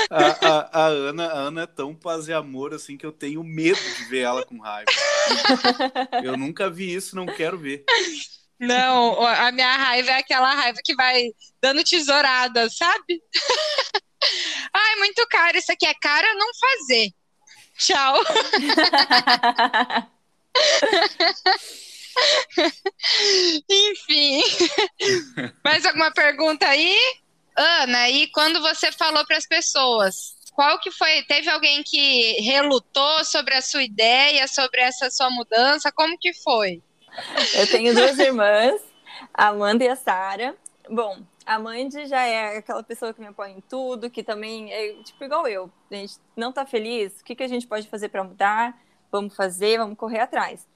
[0.09, 3.43] A, a, a, Ana, a Ana é tão paz e amor assim que eu tenho
[3.43, 4.91] medo de ver ela com raiva.
[6.23, 7.85] Eu nunca vi isso, não quero ver.
[8.61, 13.19] Não, a minha raiva é aquela raiva que vai dando tesourada, sabe?
[14.71, 15.57] Ai, muito caro.
[15.57, 17.11] Isso aqui é caro não fazer.
[17.79, 18.23] Tchau.
[23.67, 24.43] Enfim.
[25.65, 26.95] Mais alguma pergunta aí?
[27.57, 31.23] Ana, e quando você falou para as pessoas, qual que foi?
[31.23, 35.91] Teve alguém que relutou sobre a sua ideia, sobre essa sua mudança?
[35.91, 36.83] Como que foi?
[37.57, 38.81] Eu tenho duas irmãs,
[39.33, 40.55] a Amanda e a Sara.
[40.89, 44.93] Bom, a Mandy já é aquela pessoa que me apoia em tudo, que também é
[45.03, 45.69] tipo igual eu.
[45.89, 48.77] A gente não tá feliz, o que, que a gente pode fazer para mudar?
[49.11, 50.67] Vamos fazer, vamos correr atrás.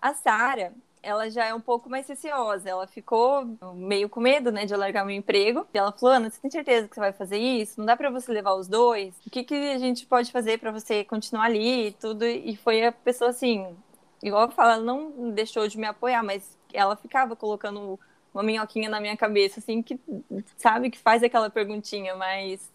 [0.00, 0.72] A Sara,
[1.04, 2.68] ela já é um pouco mais receosa.
[2.68, 5.66] Ela ficou meio com medo, né, de largar meu emprego.
[5.72, 7.78] E ela falou: Ana, você tem certeza que você vai fazer isso?
[7.78, 9.14] Não dá para você levar os dois?
[9.26, 12.24] O que, que a gente pode fazer para você continuar ali e tudo?
[12.24, 13.76] E foi a pessoa assim,
[14.22, 17.98] igual eu falo, ela não deixou de me apoiar, mas ela ficava colocando
[18.32, 19.98] uma minhoquinha na minha cabeça, assim, que
[20.56, 22.70] sabe que faz aquela perguntinha, mas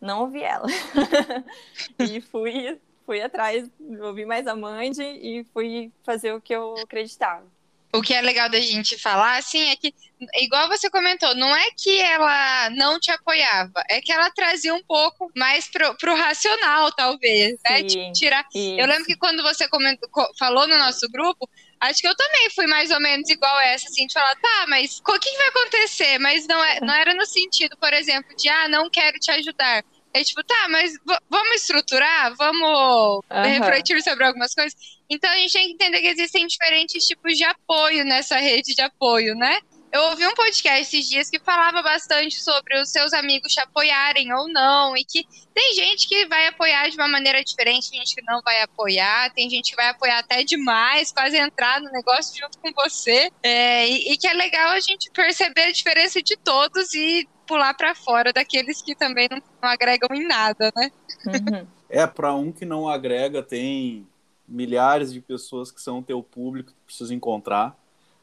[0.00, 0.66] não ouvi ela.
[1.98, 3.70] e fui, fui atrás,
[4.00, 7.55] ouvi mais a Mandy e fui fazer o que eu acreditava
[7.96, 9.92] o que é legal da gente falar, assim, é que,
[10.40, 14.82] igual você comentou, não é que ela não te apoiava, é que ela trazia um
[14.82, 17.82] pouco mais pro, pro racional, talvez, né?
[17.82, 18.44] Tipo, tirar.
[18.54, 21.48] Eu lembro que quando você comentou, falou no nosso grupo,
[21.80, 25.00] acho que eu também fui mais ou menos igual essa, assim, de falar, tá, mas
[25.06, 26.18] o que, que vai acontecer?
[26.18, 29.84] Mas não, é, não era no sentido, por exemplo, de, ah, não quero te ajudar.
[30.16, 30.94] É tipo, tá, mas
[31.28, 32.34] vamos estruturar?
[32.36, 33.42] Vamos uhum.
[33.42, 34.74] refletir sobre algumas coisas?
[35.10, 38.80] Então a gente tem que entender que existem diferentes tipos de apoio nessa rede de
[38.80, 39.60] apoio, né?
[39.96, 44.30] Eu ouvi um podcast esses dias que falava bastante sobre os seus amigos te apoiarem
[44.30, 48.14] ou não, e que tem gente que vai apoiar de uma maneira diferente, tem gente
[48.14, 52.38] que não vai apoiar, tem gente que vai apoiar até demais, quase entrar no negócio
[52.38, 56.36] junto com você, é, e, e que é legal a gente perceber a diferença de
[56.36, 60.92] todos e pular para fora daqueles que também não, não agregam em nada, né?
[61.26, 61.66] Uhum.
[61.88, 64.06] É, para um que não agrega, tem
[64.46, 67.74] milhares de pessoas que são teu público que precisa encontrar.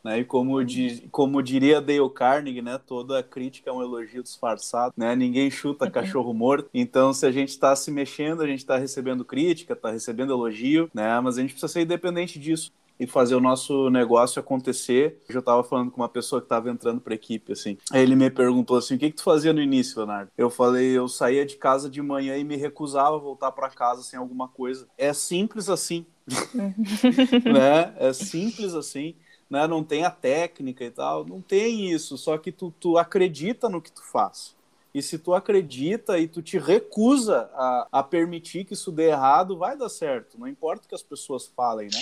[0.04, 0.20] Né?
[0.20, 2.78] E como, di, como diria Dale Carnegie, né?
[2.78, 5.16] toda crítica é um elogio disfarçado, né?
[5.16, 6.70] ninguém chuta cachorro morto.
[6.74, 10.90] Então, se a gente está se mexendo, a gente está recebendo crítica, está recebendo elogio,
[10.94, 11.20] né?
[11.20, 15.22] mas a gente precisa ser independente disso e fazer o nosso negócio acontecer.
[15.28, 17.78] Eu estava falando com uma pessoa que estava entrando para a equipe, assim.
[17.92, 20.32] Aí ele me perguntou assim: o que, que tu fazia no início, Leonardo?
[20.38, 24.04] Eu falei: eu saía de casa de manhã e me recusava a voltar para casa
[24.04, 24.88] sem alguma coisa.
[24.98, 26.06] É simples assim.
[27.44, 27.94] né?
[27.98, 29.16] É simples assim.
[29.54, 29.68] Né?
[29.68, 31.24] Não tem a técnica e tal.
[31.24, 32.18] Não tem isso.
[32.18, 34.56] Só que tu, tu acredita no que tu faz.
[34.92, 39.56] E se tu acredita e tu te recusa a, a permitir que isso dê errado,
[39.56, 40.40] vai dar certo.
[40.40, 42.02] Não importa o que as pessoas falem, né?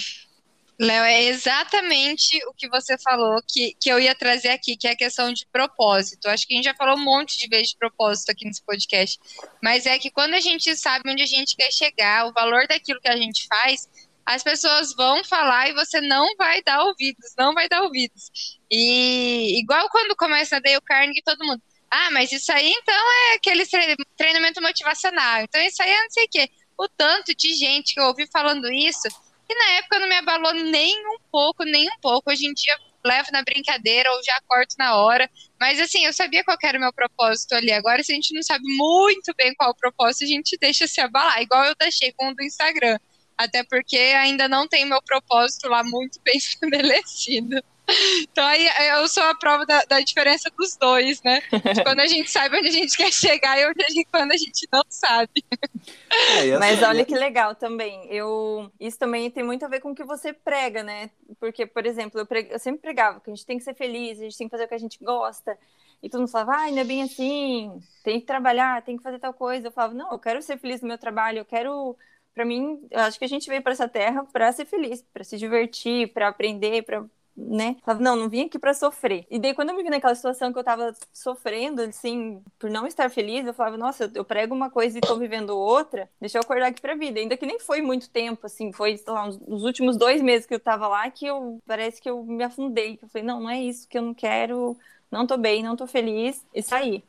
[0.79, 4.91] Léo, é exatamente o que você falou que, que eu ia trazer aqui, que é
[4.91, 6.27] a questão de propósito.
[6.27, 9.19] Acho que a gente já falou um monte de vezes de propósito aqui nesse podcast,
[9.61, 12.99] mas é que quando a gente sabe onde a gente quer chegar, o valor daquilo
[12.99, 13.87] que a gente faz,
[14.25, 18.29] as pessoas vão falar e você não vai dar ouvidos, não vai dar ouvidos.
[18.69, 23.35] E igual quando começa a Dale Carnegie, todo mundo, ah, mas isso aí então é
[23.35, 23.63] aquele
[24.17, 26.49] treinamento motivacional, então isso aí é não sei o quê.
[26.77, 29.07] O tanto de gente que eu ouvi falando isso
[29.51, 32.31] que na época não me abalou nem um pouco, nem um pouco.
[32.31, 35.29] Hoje em dia levo na brincadeira ou já corto na hora.
[35.59, 37.71] Mas assim, eu sabia qual era o meu propósito ali.
[37.71, 41.01] Agora, se a gente não sabe muito bem qual o propósito, a gente deixa se
[41.01, 41.41] abalar.
[41.41, 42.97] Igual eu deixei com o do Instagram.
[43.43, 47.61] Até porque ainda não tem meu propósito lá muito bem estabelecido.
[48.21, 51.41] Então aí eu sou a prova da, da diferença dos dois, né?
[51.73, 54.31] De quando a gente sabe onde a gente quer chegar e onde a gente, quando
[54.31, 55.43] a gente não sabe.
[56.37, 58.05] É, Mas olha que legal também.
[58.09, 61.09] Eu, isso também tem muito a ver com o que você prega, né?
[61.39, 62.49] Porque, por exemplo, eu, preg...
[62.51, 64.65] eu sempre pregava que a gente tem que ser feliz, a gente tem que fazer
[64.65, 65.57] o que a gente gosta.
[66.01, 69.19] E todo mundo falava, ah, não é bem assim, tem que trabalhar, tem que fazer
[69.19, 69.67] tal coisa.
[69.67, 71.95] Eu falava, não, eu quero ser feliz no meu trabalho, eu quero
[72.33, 75.23] para mim, eu acho que a gente veio para essa terra para ser feliz, para
[75.23, 77.03] se divertir, para aprender, para
[77.35, 77.77] né?
[77.83, 79.25] Falava, não, não vim aqui para sofrer.
[79.29, 82.85] E daí, quando eu me vi naquela situação que eu tava sofrendo, assim, por não
[82.85, 86.41] estar feliz, eu falava, nossa, eu prego uma coisa e tô vivendo outra, deixa eu
[86.41, 87.19] acordar aqui pra vida.
[87.19, 90.53] Ainda que nem foi muito tempo, assim, foi, sei lá, nos últimos dois meses que
[90.53, 93.49] eu tava lá que eu, parece que eu me afundei, que eu falei, não, não
[93.49, 94.77] é isso que eu não quero,
[95.09, 97.03] não tô bem, não tô feliz, e saí.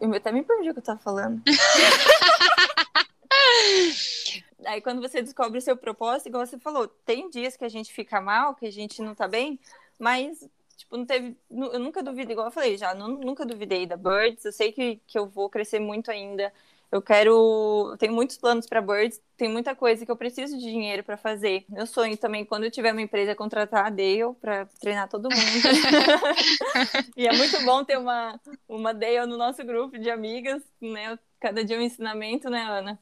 [0.00, 1.42] Eu até me perdi o que eu tava falando.
[4.66, 7.92] Aí quando você descobre o seu propósito, igual você falou, tem dias que a gente
[7.92, 9.58] fica mal, que a gente não tá bem,
[9.98, 10.40] mas
[10.76, 11.36] tipo, não teve.
[11.50, 14.44] Eu nunca duvidei, igual eu falei, já nunca duvidei da Birds.
[14.44, 16.52] Eu sei que, que eu vou crescer muito ainda.
[16.90, 17.90] Eu quero.
[17.90, 21.16] Eu tenho muitos planos para Birds, tem muita coisa que eu preciso de dinheiro para
[21.16, 21.64] fazer.
[21.68, 25.28] Meu sonho também, quando eu tiver uma empresa, é contratar a Dale para treinar todo
[25.28, 25.34] mundo.
[27.16, 31.18] e é muito bom ter uma, uma Dale no nosso grupo de amigas, né?
[31.40, 32.98] Cada dia um ensinamento, né, Ana?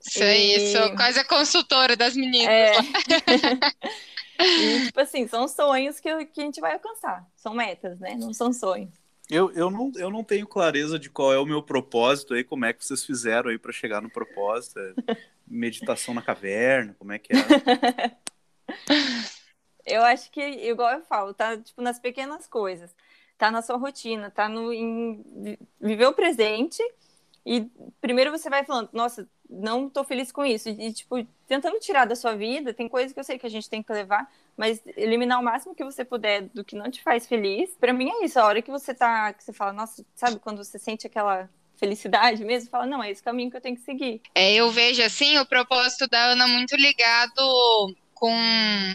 [0.00, 0.72] Isso aí, e...
[0.72, 2.48] sou quase a consultora das meninas.
[2.48, 2.72] É.
[4.44, 7.24] E, tipo assim, são sonhos que, que a gente vai alcançar.
[7.36, 8.16] São metas, né?
[8.16, 8.90] Não são sonhos.
[9.30, 12.64] Eu, eu, não, eu não tenho clareza de qual é o meu propósito aí, como
[12.64, 14.80] é que vocês fizeram aí para chegar no propósito.
[14.80, 18.16] É meditação na caverna, como é que é?
[19.84, 22.94] eu acho que, igual eu falo, tá tipo nas pequenas coisas.
[23.36, 26.82] Tá na sua rotina, tá no em viver o presente
[27.44, 27.68] e
[28.00, 30.68] primeiro você vai falando, nossa, não tô feliz com isso.
[30.68, 33.68] E, tipo, tentando tirar da sua vida, tem coisas que eu sei que a gente
[33.68, 37.26] tem que levar, mas eliminar o máximo que você puder do que não te faz
[37.26, 37.70] feliz.
[37.78, 40.64] Para mim é isso, a hora que você tá, que você fala, nossa, sabe quando
[40.64, 44.22] você sente aquela felicidade mesmo, fala, não, é esse caminho que eu tenho que seguir.
[44.34, 48.32] É, eu vejo assim o propósito da Ana muito ligado com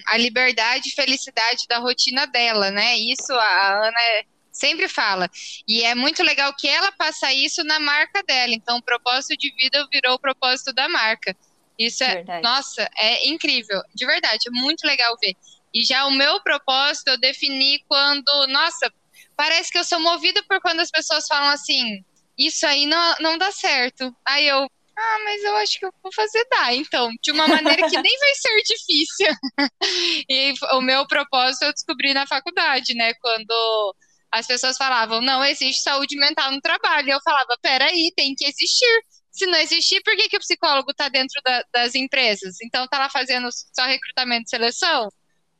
[0.07, 2.95] a liberdade e felicidade da rotina dela, né?
[2.97, 4.25] Isso a Ana é
[4.57, 5.29] sempre fala.
[5.67, 8.53] E é muito legal que ela passa isso na marca dela.
[8.53, 11.35] Então, o propósito de vida virou o propósito da marca.
[11.77, 12.43] Isso é, verdade.
[12.43, 13.81] nossa, é incrível.
[13.93, 15.35] De verdade, é muito legal ver.
[15.73, 18.91] E já o meu propósito eu defini quando, nossa,
[19.35, 22.03] parece que eu sou movida por quando as pessoas falam assim:
[22.37, 24.15] isso aí não, não dá certo.
[24.25, 24.63] Aí eu,
[24.97, 28.19] ah, mas eu acho que eu vou fazer dar, então, de uma maneira que nem
[28.19, 29.27] vai ser difícil.
[30.27, 33.13] e o meu propósito eu descobri na faculdade, né?
[33.15, 33.95] Quando
[34.31, 37.07] as pessoas falavam, não existe saúde mental no trabalho.
[37.07, 39.03] E eu falava, peraí, tem que existir.
[39.31, 42.55] Se não existir, por que, que o psicólogo está dentro da, das empresas?
[42.63, 45.09] Então está lá fazendo só recrutamento e seleção?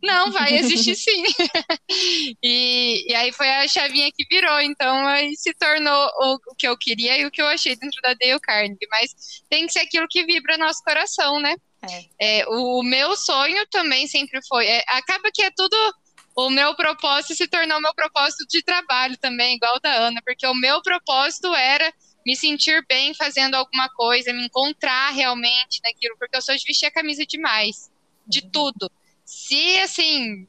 [0.01, 1.23] Não, vai existir sim.
[2.43, 6.67] e, e aí foi a chavinha que virou, então aí se tornou o, o, que
[6.67, 8.88] eu queria e o que eu achei dentro da Dale Carnegie.
[8.89, 11.56] Mas tem que ser aquilo que vibra nosso coração, né?
[12.19, 12.39] É.
[12.39, 14.67] É, o, o, meu sonho também sempre foi.
[14.67, 15.75] É, acaba que é tudo
[16.38, 20.54] o meu propósito se tornou meu propósito de trabalho também, igual da Ana, porque o
[20.54, 21.91] meu propósito era
[22.23, 26.86] me sentir bem fazendo alguma coisa, me encontrar realmente naquilo, porque eu sou de vestir
[26.86, 27.91] a camisa demais,
[28.28, 28.50] de uhum.
[28.52, 28.91] tudo.
[29.26, 30.47] Se, assim,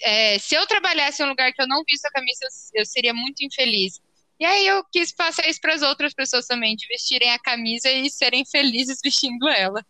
[0.00, 2.84] é, se eu trabalhasse em um lugar que eu não visto a camisa, eu, eu
[2.84, 4.00] seria muito infeliz.
[4.40, 7.88] E aí eu quis passar isso para as outras pessoas também, de vestirem a camisa
[7.88, 9.86] e serem felizes vestindo ela.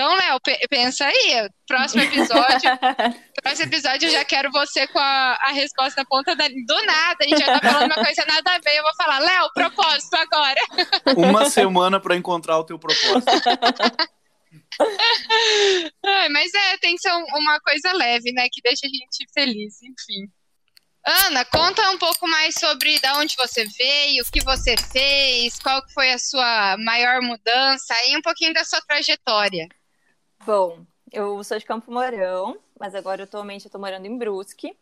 [0.00, 1.46] Então, Léo, pensa aí.
[1.68, 2.70] Próximo episódio.
[3.42, 7.18] próximo episódio eu já quero você com a, a resposta na ponta da, do nada.
[7.20, 8.78] A gente já tá falando uma coisa nada a ver.
[8.78, 10.58] Eu vou falar, Léo, propósito agora.
[11.18, 13.26] Uma semana para encontrar o teu propósito.
[16.30, 18.46] mas é, tem que ser uma coisa leve, né?
[18.50, 20.30] Que deixa a gente feliz, enfim.
[21.26, 25.82] Ana, conta um pouco mais sobre da onde você veio, o que você fez, qual
[25.92, 29.68] foi a sua maior mudança e um pouquinho da sua trajetória.
[30.44, 34.74] Bom, eu sou de Campo Mourão, mas agora atualmente eu tô morando em Brusque.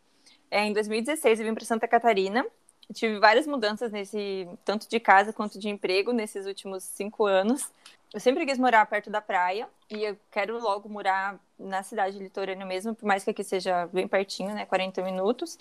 [0.49, 2.45] É, em 2016 eu vim para Santa Catarina.
[2.93, 7.71] Tive várias mudanças nesse, tanto de casa quanto de emprego nesses últimos cinco anos.
[8.13, 12.65] Eu sempre quis morar perto da praia e eu quero logo morar na cidade litorânea
[12.65, 15.59] mesmo, por mais que aqui seja bem pertinho, né, 40 minutos.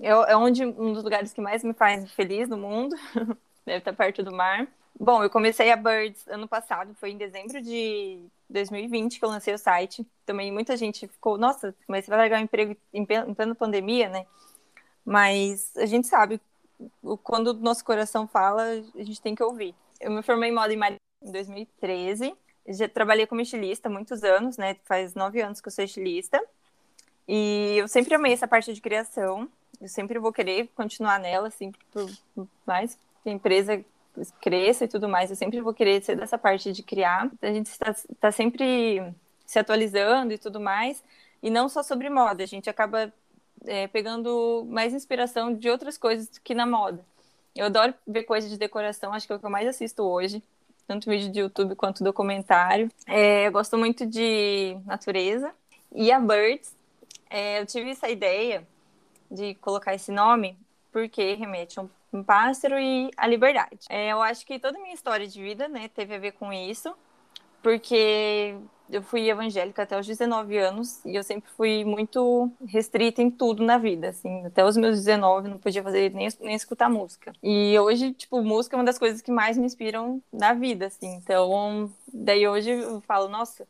[0.00, 2.94] É, é onde um dos lugares que mais me faz feliz no mundo.
[3.66, 4.68] Deve estar perto do mar.
[5.00, 8.18] Bom, eu comecei a Birds ano passado, foi em dezembro de
[8.50, 10.04] 2020 que eu lancei o site.
[10.26, 14.26] Também muita gente ficou, nossa, mas você vai largar o emprego em plena pandemia, né?
[15.04, 16.40] Mas a gente sabe,
[17.22, 18.62] quando o nosso coração fala,
[18.96, 19.74] a gente tem que ouvir.
[20.00, 22.34] Eu me formei em moda em em 2013.
[22.68, 24.76] Já trabalhei como estilista muitos anos, né?
[24.84, 26.42] Faz nove anos que eu sou estilista.
[27.26, 29.48] E eu sempre amei essa parte de criação.
[29.80, 32.10] Eu sempre vou querer continuar nela, assim, por
[32.66, 33.84] mais que a empresa
[34.40, 37.30] cresça e tudo mais, eu sempre vou querer ser dessa parte de criar.
[37.40, 39.02] A gente está, está sempre
[39.46, 41.02] se atualizando e tudo mais,
[41.42, 43.12] e não só sobre moda, a gente acaba
[43.64, 47.04] é, pegando mais inspiração de outras coisas que na moda.
[47.54, 50.42] Eu adoro ver coisas de decoração, acho que é o que eu mais assisto hoje,
[50.86, 52.90] tanto vídeo de YouTube quanto documentário.
[53.06, 55.52] É, eu gosto muito de natureza.
[55.94, 56.74] E a Birds,
[57.30, 58.66] é, eu tive essa ideia
[59.30, 60.56] de colocar esse nome
[60.92, 63.86] porque remete a um um pássaro e a liberdade.
[63.88, 66.52] É, eu acho que toda a minha história de vida, né, teve a ver com
[66.52, 66.94] isso,
[67.62, 68.56] porque
[68.90, 73.62] eu fui evangélica até os 19 anos e eu sempre fui muito restrita em tudo
[73.62, 77.32] na vida, assim, até os meus 19 não podia fazer nem, nem escutar música.
[77.42, 81.14] E hoje, tipo, música é uma das coisas que mais me inspiram na vida, assim.
[81.16, 83.66] Então, daí hoje eu falo, nossa,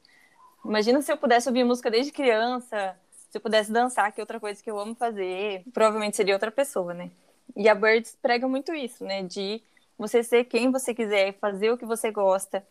[0.65, 2.97] imagina se eu pudesse ouvir música desde criança,
[3.31, 6.51] se eu pudesse dançar, que é outra coisa que eu amo fazer, provavelmente seria outra
[6.51, 7.11] pessoa, né?
[7.57, 9.23] E a Birds prega muito isso, né?
[9.23, 9.63] De
[9.97, 12.65] você ser quem você quiser, fazer o que você gosta,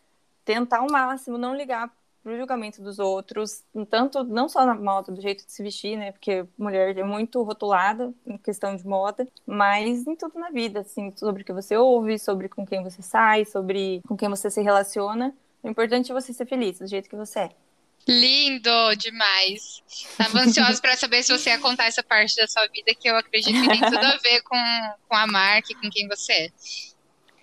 [0.46, 1.92] tentar ao máximo não ligar
[2.24, 6.12] pro julgamento dos outros, tanto não só na moda, do jeito de se vestir, né?
[6.12, 11.14] Porque mulher é muito rotulada em questão de moda, mas em tudo na vida, assim,
[11.16, 14.62] sobre o que você ouve, sobre com quem você sai, sobre com quem você se
[14.62, 15.34] relaciona.
[15.64, 17.50] O importante é você ser feliz do jeito que você é.
[18.08, 19.84] Lindo demais.
[19.88, 23.18] Estava ansiosa para saber se você ia contar essa parte da sua vida que eu
[23.18, 24.58] acredito que tem tudo a ver com,
[25.10, 26.49] com a marca e com quem você é.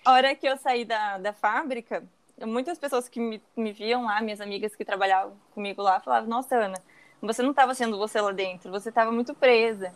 [0.03, 2.03] A hora que eu saí da, da fábrica,
[2.41, 6.55] muitas pessoas que me, me viam lá, minhas amigas que trabalhavam comigo lá, falavam: Nossa,
[6.55, 6.81] Ana,
[7.21, 9.93] você não estava sendo você lá dentro, você estava muito presa.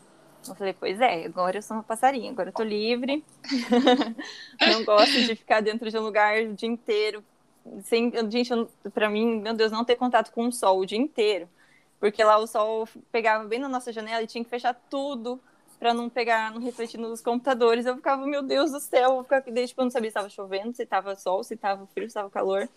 [0.48, 3.26] Eu falei, pois é, agora eu sou uma passarinha, agora eu tô livre.
[4.62, 7.24] não gosto de ficar dentro de um lugar o dia inteiro.
[7.84, 8.52] Sem, gente,
[8.94, 11.48] para mim, meu Deus, não ter contato com o sol o dia inteiro.
[12.00, 15.40] Porque lá o sol pegava bem na nossa janela e tinha que fechar tudo
[15.80, 17.86] para não pegar, não refletir nos computadores.
[17.86, 20.76] Eu ficava, meu Deus do céu, eu ficava, desde quando não sabia se estava chovendo,
[20.76, 22.70] se estava sol, se estava frio, se estava calor.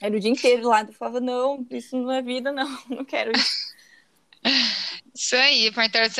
[0.00, 3.32] Era o dia inteiro lá, eu falava, não, isso não é vida, não, não quero
[3.32, 3.74] isso.
[5.14, 5.70] Isso aí,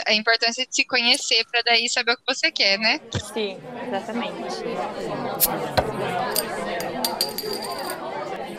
[0.07, 3.01] a importância de se conhecer para daí saber o que você quer, né?
[3.33, 4.63] Sim, exatamente.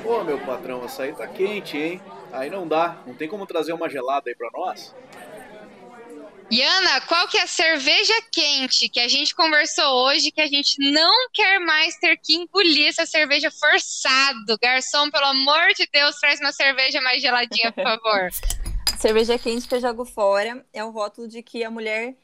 [0.05, 1.99] Pô, meu patrão, essa aí tá quente, hein?
[2.31, 3.01] Aí não dá.
[3.07, 4.93] Não tem como trazer uma gelada aí para nós?
[6.51, 10.77] Yana, qual que é a cerveja quente que a gente conversou hoje que a gente
[10.91, 14.55] não quer mais ter que engolir essa cerveja forçado?
[14.61, 18.29] Garçom, pelo amor de Deus, traz uma cerveja mais geladinha, por favor.
[18.99, 22.15] cerveja quente que eu jogo fora é o rótulo de que a mulher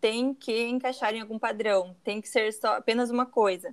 [0.00, 3.72] tem que encaixar em algum padrão, tem que ser só apenas uma coisa.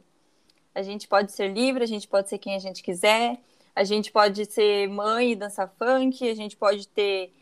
[0.74, 3.38] A gente pode ser livre, a gente pode ser quem a gente quiser,
[3.76, 7.34] a gente pode ser mãe e dançar funk, a gente pode ter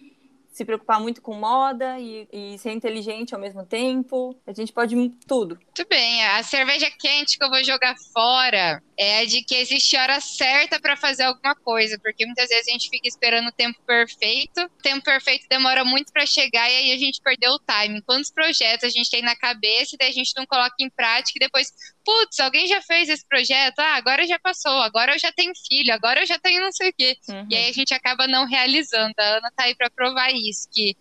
[0.57, 4.35] se preocupar muito com moda e, e, ser inteligente ao mesmo tempo.
[4.45, 4.95] A gente pode
[5.27, 5.55] tudo.
[5.55, 6.25] Muito bem.
[6.25, 10.97] A cerveja quente que eu vou jogar fora é de que existe hora certa para
[10.97, 14.59] fazer alguma coisa, porque muitas vezes a gente fica esperando o tempo perfeito.
[14.59, 18.01] O tempo perfeito demora muito para chegar e aí a gente perdeu o timing.
[18.01, 21.37] Quantos projetos a gente tem na cabeça e daí a gente não coloca em prática
[21.37, 21.71] e depois,
[22.07, 23.79] putz, alguém já fez esse projeto?
[23.79, 26.89] Ah, agora já passou, agora eu já tenho filho, agora eu já tenho não sei
[26.89, 27.17] o quê.
[27.27, 27.47] Uhum.
[27.49, 29.13] E aí a gente acaba não realizando.
[29.19, 30.95] A Ana tá aí para provar isso, que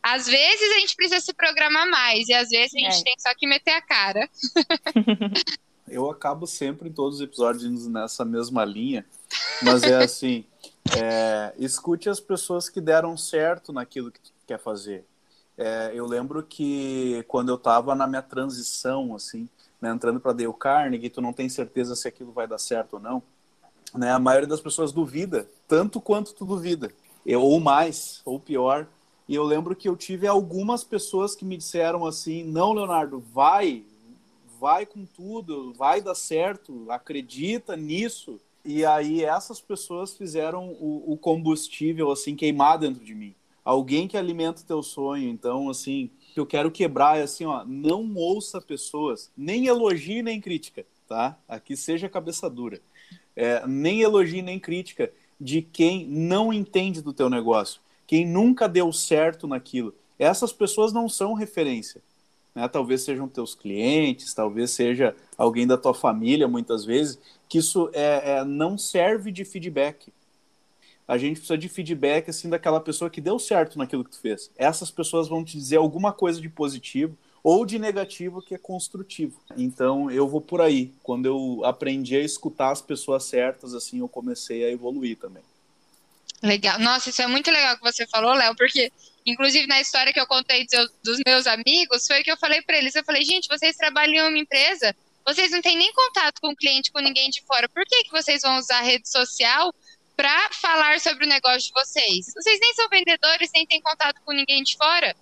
[0.00, 3.02] às vezes a gente precisa se programar mais e às vezes a gente é.
[3.02, 4.30] tem só que meter a cara.
[5.88, 9.04] eu acabo sempre em todos os episódios nessa mesma linha,
[9.60, 10.44] mas é assim,
[10.96, 15.04] é, escute as pessoas que deram certo naquilo que tu quer fazer.
[15.58, 19.48] É, eu lembro que quando eu estava na minha transição, assim,
[19.84, 23.00] né, entrando para Dale Carnegie, tu não tem certeza se aquilo vai dar certo ou
[23.00, 23.22] não,
[23.94, 26.90] né, a maioria das pessoas duvida, tanto quanto tu duvida,
[27.24, 28.86] eu, ou mais, ou pior,
[29.28, 33.84] e eu lembro que eu tive algumas pessoas que me disseram assim, não, Leonardo, vai,
[34.58, 38.40] vai com tudo, vai dar certo, acredita nisso.
[38.64, 43.34] E aí essas pessoas fizeram o, o combustível assim queimar dentro de mim.
[43.64, 45.28] Alguém que alimenta o teu sonho.
[45.30, 50.40] Então, assim, que eu quero quebrar é assim, ó, não ouça pessoas, nem elogie nem
[50.40, 51.38] crítica, tá?
[51.48, 52.80] Aqui seja cabeça dura.
[53.34, 55.10] É, nem elogie nem crítica
[55.40, 59.94] de quem não entende do teu negócio, quem nunca deu certo naquilo.
[60.18, 62.02] Essas pessoas não são referência
[62.54, 62.68] né?
[62.68, 67.18] Talvez sejam teus clientes, talvez seja alguém da tua família, muitas vezes,
[67.48, 70.12] que isso é, é, não serve de feedback.
[71.06, 74.50] A gente precisa de feedback assim daquela pessoa que deu certo naquilo que tu fez.
[74.56, 79.38] Essas pessoas vão te dizer alguma coisa de positivo ou de negativo que é construtivo.
[79.56, 80.92] Então eu vou por aí.
[81.02, 85.42] Quando eu aprendi a escutar as pessoas certas, assim, eu comecei a evoluir também.
[86.42, 86.78] Legal.
[86.78, 88.90] Nossa, isso é muito legal que você falou, Léo, porque
[89.26, 90.66] Inclusive, na história que eu contei
[91.02, 94.28] dos meus amigos, foi que eu falei para eles: eu falei, gente, vocês trabalham em
[94.28, 94.94] uma empresa,
[95.24, 97.68] vocês não têm nem contato com o cliente, com ninguém de fora.
[97.68, 99.74] Por que, que vocês vão usar rede social
[100.16, 102.26] para falar sobre o negócio de vocês?
[102.34, 105.14] Vocês nem são vendedores, nem têm contato com ninguém de fora.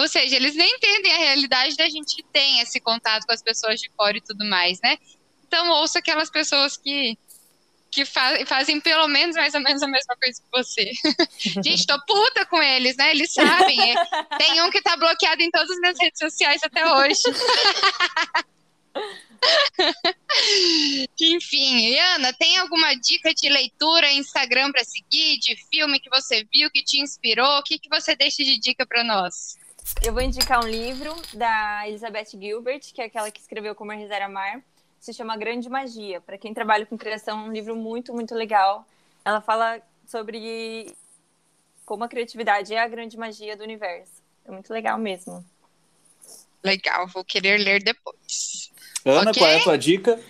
[0.00, 3.42] Ou seja, eles nem entendem a realidade da gente que tem esse contato com as
[3.42, 4.96] pessoas de fora e tudo mais, né?
[5.46, 7.18] Então, ouça aquelas pessoas que
[7.94, 10.90] que fazem pelo menos mais ou menos a mesma coisa que você.
[11.62, 13.12] Gente, tô puta com eles, né?
[13.12, 13.78] Eles sabem.
[14.36, 17.22] Tem um que tá bloqueado em todas as minhas redes sociais até hoje.
[21.20, 26.70] Enfim, Ana, tem alguma dica de leitura, Instagram para seguir, de filme que você viu,
[26.70, 27.58] que te inspirou?
[27.58, 29.56] O que, que você deixa de dica para nós?
[30.02, 34.22] Eu vou indicar um livro da Elizabeth Gilbert, que é aquela que escreveu Como Rezar
[34.22, 34.62] Amar
[35.04, 36.18] se chama Grande Magia.
[36.22, 38.86] Para quem trabalha com criação, é um livro muito, muito legal.
[39.22, 40.94] Ela fala sobre
[41.84, 44.22] como a criatividade é a grande magia do universo.
[44.46, 45.44] É muito legal mesmo.
[46.62, 48.63] Legal, vou querer ler depois.
[49.04, 49.42] Ana, okay?
[49.42, 50.20] qual é a tua dica?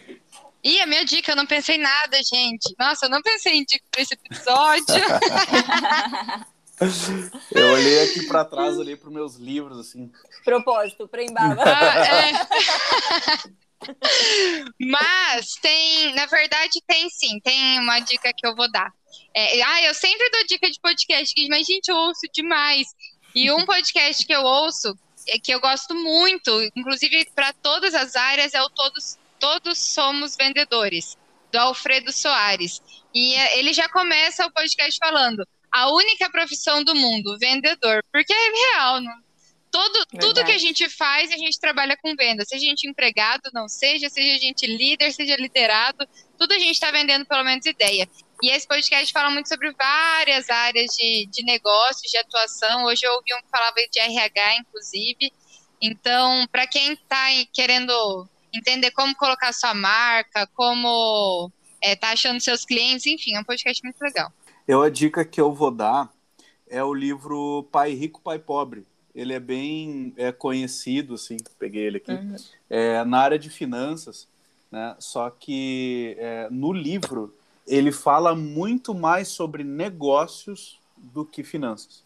[0.62, 2.74] Ih, a minha dica, eu não pensei em nada, gente.
[2.78, 4.94] Nossa, eu não pensei em dica para esse episódio.
[7.52, 10.10] eu olhei aqui para trás, olhei para meus livros, assim.
[10.42, 11.20] Propósito, para.
[11.38, 12.32] Ah, é.
[14.80, 18.90] Mas tem, na verdade, tem sim, tem uma dica que eu vou dar.
[19.34, 22.86] É, ah, eu sempre dou dica de podcast, mas, gente, eu ouço demais.
[23.34, 24.96] E um podcast que eu ouço,
[25.42, 31.16] que eu gosto muito, inclusive para todas as áreas, é o Todos, Todos Somos Vendedores,
[31.52, 32.82] do Alfredo Soares.
[33.14, 38.02] E é, ele já começa o podcast falando: a única profissão do mundo, vendedor.
[38.12, 39.24] Porque é real, não,
[39.74, 42.44] todo, tudo que a gente faz, a gente trabalha com venda.
[42.44, 46.06] Seja a gente empregado, não seja, seja a gente líder, seja liderado,
[46.38, 48.08] tudo a gente está vendendo pelo menos ideia.
[48.44, 52.84] E esse podcast fala muito sobre várias áreas de, de negócios, de atuação.
[52.84, 55.32] Hoje eu ouvi um que falava de RH, inclusive.
[55.80, 62.66] Então, para quem está querendo entender como colocar sua marca, como é, tá achando seus
[62.66, 64.30] clientes, enfim, é um podcast muito legal.
[64.68, 66.12] Eu a dica que eu vou dar
[66.68, 68.86] é o livro Pai Rico, Pai Pobre.
[69.14, 72.36] Ele é bem é, conhecido, assim, peguei ele aqui, uhum.
[72.68, 74.28] é, na área de finanças,
[74.70, 74.94] né?
[74.98, 77.34] Só que é, no livro
[77.66, 82.04] ele fala muito mais sobre negócios do que finanças.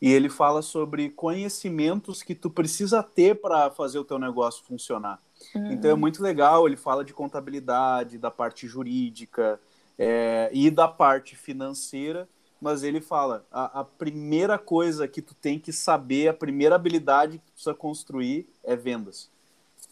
[0.00, 5.20] E ele fala sobre conhecimentos que tu precisa ter para fazer o teu negócio funcionar.
[5.54, 5.72] Uhum.
[5.72, 9.60] Então é muito legal, ele fala de contabilidade, da parte jurídica
[9.96, 12.28] é, e da parte financeira,
[12.60, 17.38] mas ele fala, a, a, primeira coisa que tu tem que saber, a primeira habilidade
[17.38, 19.30] que tu precisa construir é vendas.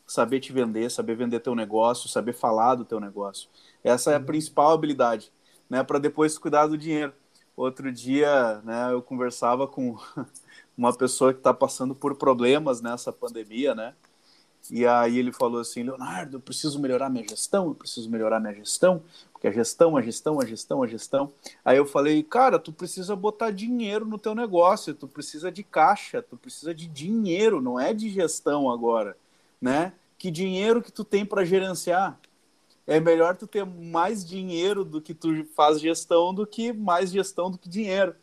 [0.07, 3.49] Saber te vender, saber vender teu negócio, saber falar do teu negócio.
[3.83, 5.33] Essa é a principal habilidade,
[5.69, 5.83] né?
[5.83, 7.13] Para depois cuidar do dinheiro.
[7.57, 8.93] Outro dia, né?
[8.93, 9.97] Eu conversava com
[10.77, 13.95] uma pessoa que está passando por problemas nessa pandemia, né?
[14.69, 18.55] E aí ele falou assim, Leonardo, eu preciso melhorar minha gestão, eu preciso melhorar minha
[18.55, 19.03] gestão,
[19.33, 21.33] porque a gestão, a gestão, a gestão, a gestão.
[21.65, 26.23] Aí eu falei, cara, tu precisa botar dinheiro no teu negócio, tu precisa de caixa,
[26.23, 29.17] tu precisa de dinheiro, não é de gestão agora,
[29.61, 29.93] né?
[30.19, 32.19] Que dinheiro que tu tem para gerenciar?
[32.91, 37.49] É melhor tu ter mais dinheiro do que tu faz gestão do que mais gestão
[37.49, 38.17] do que dinheiro,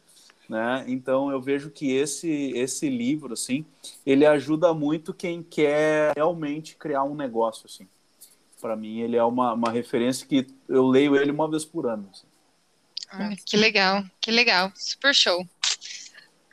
[0.50, 0.84] né?
[0.90, 3.66] Então eu vejo que esse esse livro assim,
[4.06, 7.88] ele ajuda muito quem quer realmente criar um negócio assim.
[8.60, 12.10] Para mim ele é uma, uma referência que eu leio ele uma vez por ano.
[12.12, 12.28] Assim.
[13.10, 15.48] Ah, que legal, que legal, super show.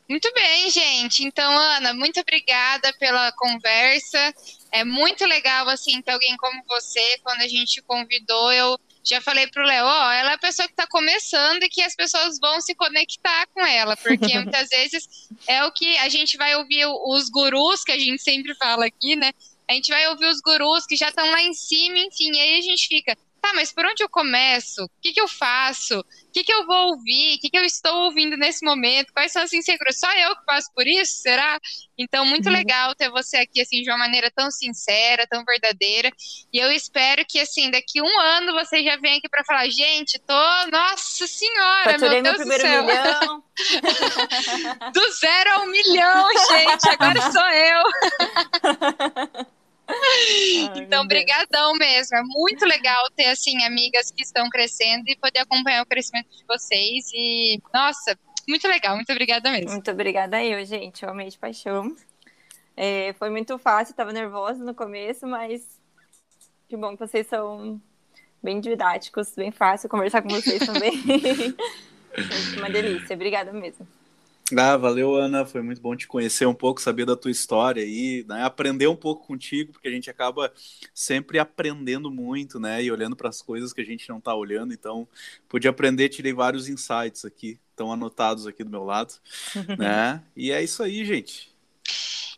[0.09, 1.25] Muito bem, gente.
[1.25, 4.35] Então, Ana, muito obrigada pela conversa.
[4.71, 7.19] É muito legal, assim, ter alguém como você.
[7.23, 10.73] Quando a gente convidou, eu já falei pro Léo, ó, ela é a pessoa que
[10.73, 15.63] está começando e que as pessoas vão se conectar com ela, porque muitas vezes é
[15.65, 19.31] o que a gente vai ouvir os gurus, que a gente sempre fala aqui, né?
[19.69, 22.59] A gente vai ouvir os gurus que já estão lá em cima, enfim, e aí
[22.59, 24.85] a gente fica, tá, mas por onde eu começo?
[24.85, 26.01] O que, que eu faço?
[26.01, 27.37] O que, que eu vou ouvir?
[27.37, 29.13] O que, que eu estou ouvindo nesse momento?
[29.13, 30.01] Quais são as inseguranças?
[30.01, 31.21] Só eu que passo por isso?
[31.21, 31.61] Será?
[31.99, 32.55] Então, muito uhum.
[32.55, 36.11] legal ter você aqui, assim, de uma maneira tão sincera, tão verdadeira.
[36.53, 40.19] E eu espero que, assim, daqui um ano você já venha aqui para falar, gente,
[40.21, 42.85] tô, nossa senhora, Faturei meu Deus meu do céu.
[42.85, 43.45] Milhão.
[44.91, 47.83] do zero ao milhão, gente, agora sou eu.
[50.77, 52.17] então, brigadão mesmo.
[52.17, 56.45] É muito legal ter, assim, amigas que estão crescendo e poder acompanhar o crescimento de
[56.47, 57.11] vocês.
[57.13, 58.19] E, nossa,
[58.49, 58.97] muito legal.
[58.97, 59.71] Muito obrigada mesmo.
[59.71, 61.03] Muito obrigada eu, gente.
[61.03, 61.95] Eu amei de paixão.
[62.77, 65.81] É, foi muito fácil, tava nervosa no começo, mas
[66.69, 67.81] que bom que vocês são
[68.43, 70.93] bem didáticos, bem fácil conversar com vocês também.
[72.59, 73.15] uma delícia.
[73.15, 73.87] Obrigada mesmo.
[74.53, 75.47] Ah, valeu, Ana.
[75.47, 78.97] Foi muito bom te conhecer um pouco, saber da tua história e né, aprender um
[78.97, 80.53] pouco contigo, porque a gente acaba
[80.93, 82.83] sempre aprendendo muito, né?
[82.83, 84.75] E olhando para as coisas que a gente não está olhando.
[84.75, 85.09] Então,
[85.49, 89.15] pude aprender, tirei vários insights aqui, estão anotados aqui do meu lado,
[89.79, 90.23] né?
[90.37, 91.55] E é isso aí, gente.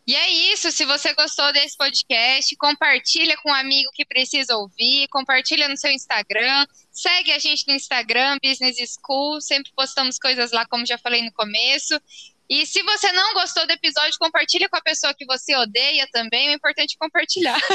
[0.07, 0.71] E é isso.
[0.71, 5.91] Se você gostou desse podcast, compartilha com um amigo que precisa ouvir, compartilha no seu
[5.91, 9.41] Instagram, segue a gente no Instagram, Business School.
[9.41, 12.01] Sempre postamos coisas lá, como já falei no começo.
[12.49, 16.49] E se você não gostou do episódio, compartilha com a pessoa que você odeia também.
[16.49, 17.59] O importante é compartilhar.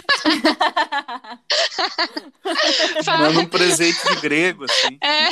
[3.07, 4.99] Manda um presente de grego, assim.
[5.03, 5.29] É.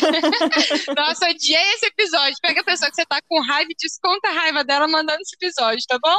[0.95, 2.37] Nossa, odiei esse episódio.
[2.43, 5.35] Pega a pessoa que você tá com raiva e desconta a raiva dela mandando esse
[5.37, 6.19] episódio, tá bom?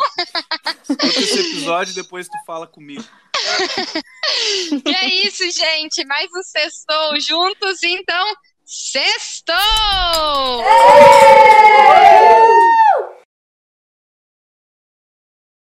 [0.89, 3.05] Escuta esse episódio e depois tu fala comigo.
[4.85, 6.03] e é isso, gente.
[6.05, 9.55] Mais um sextou juntos, então, sextou!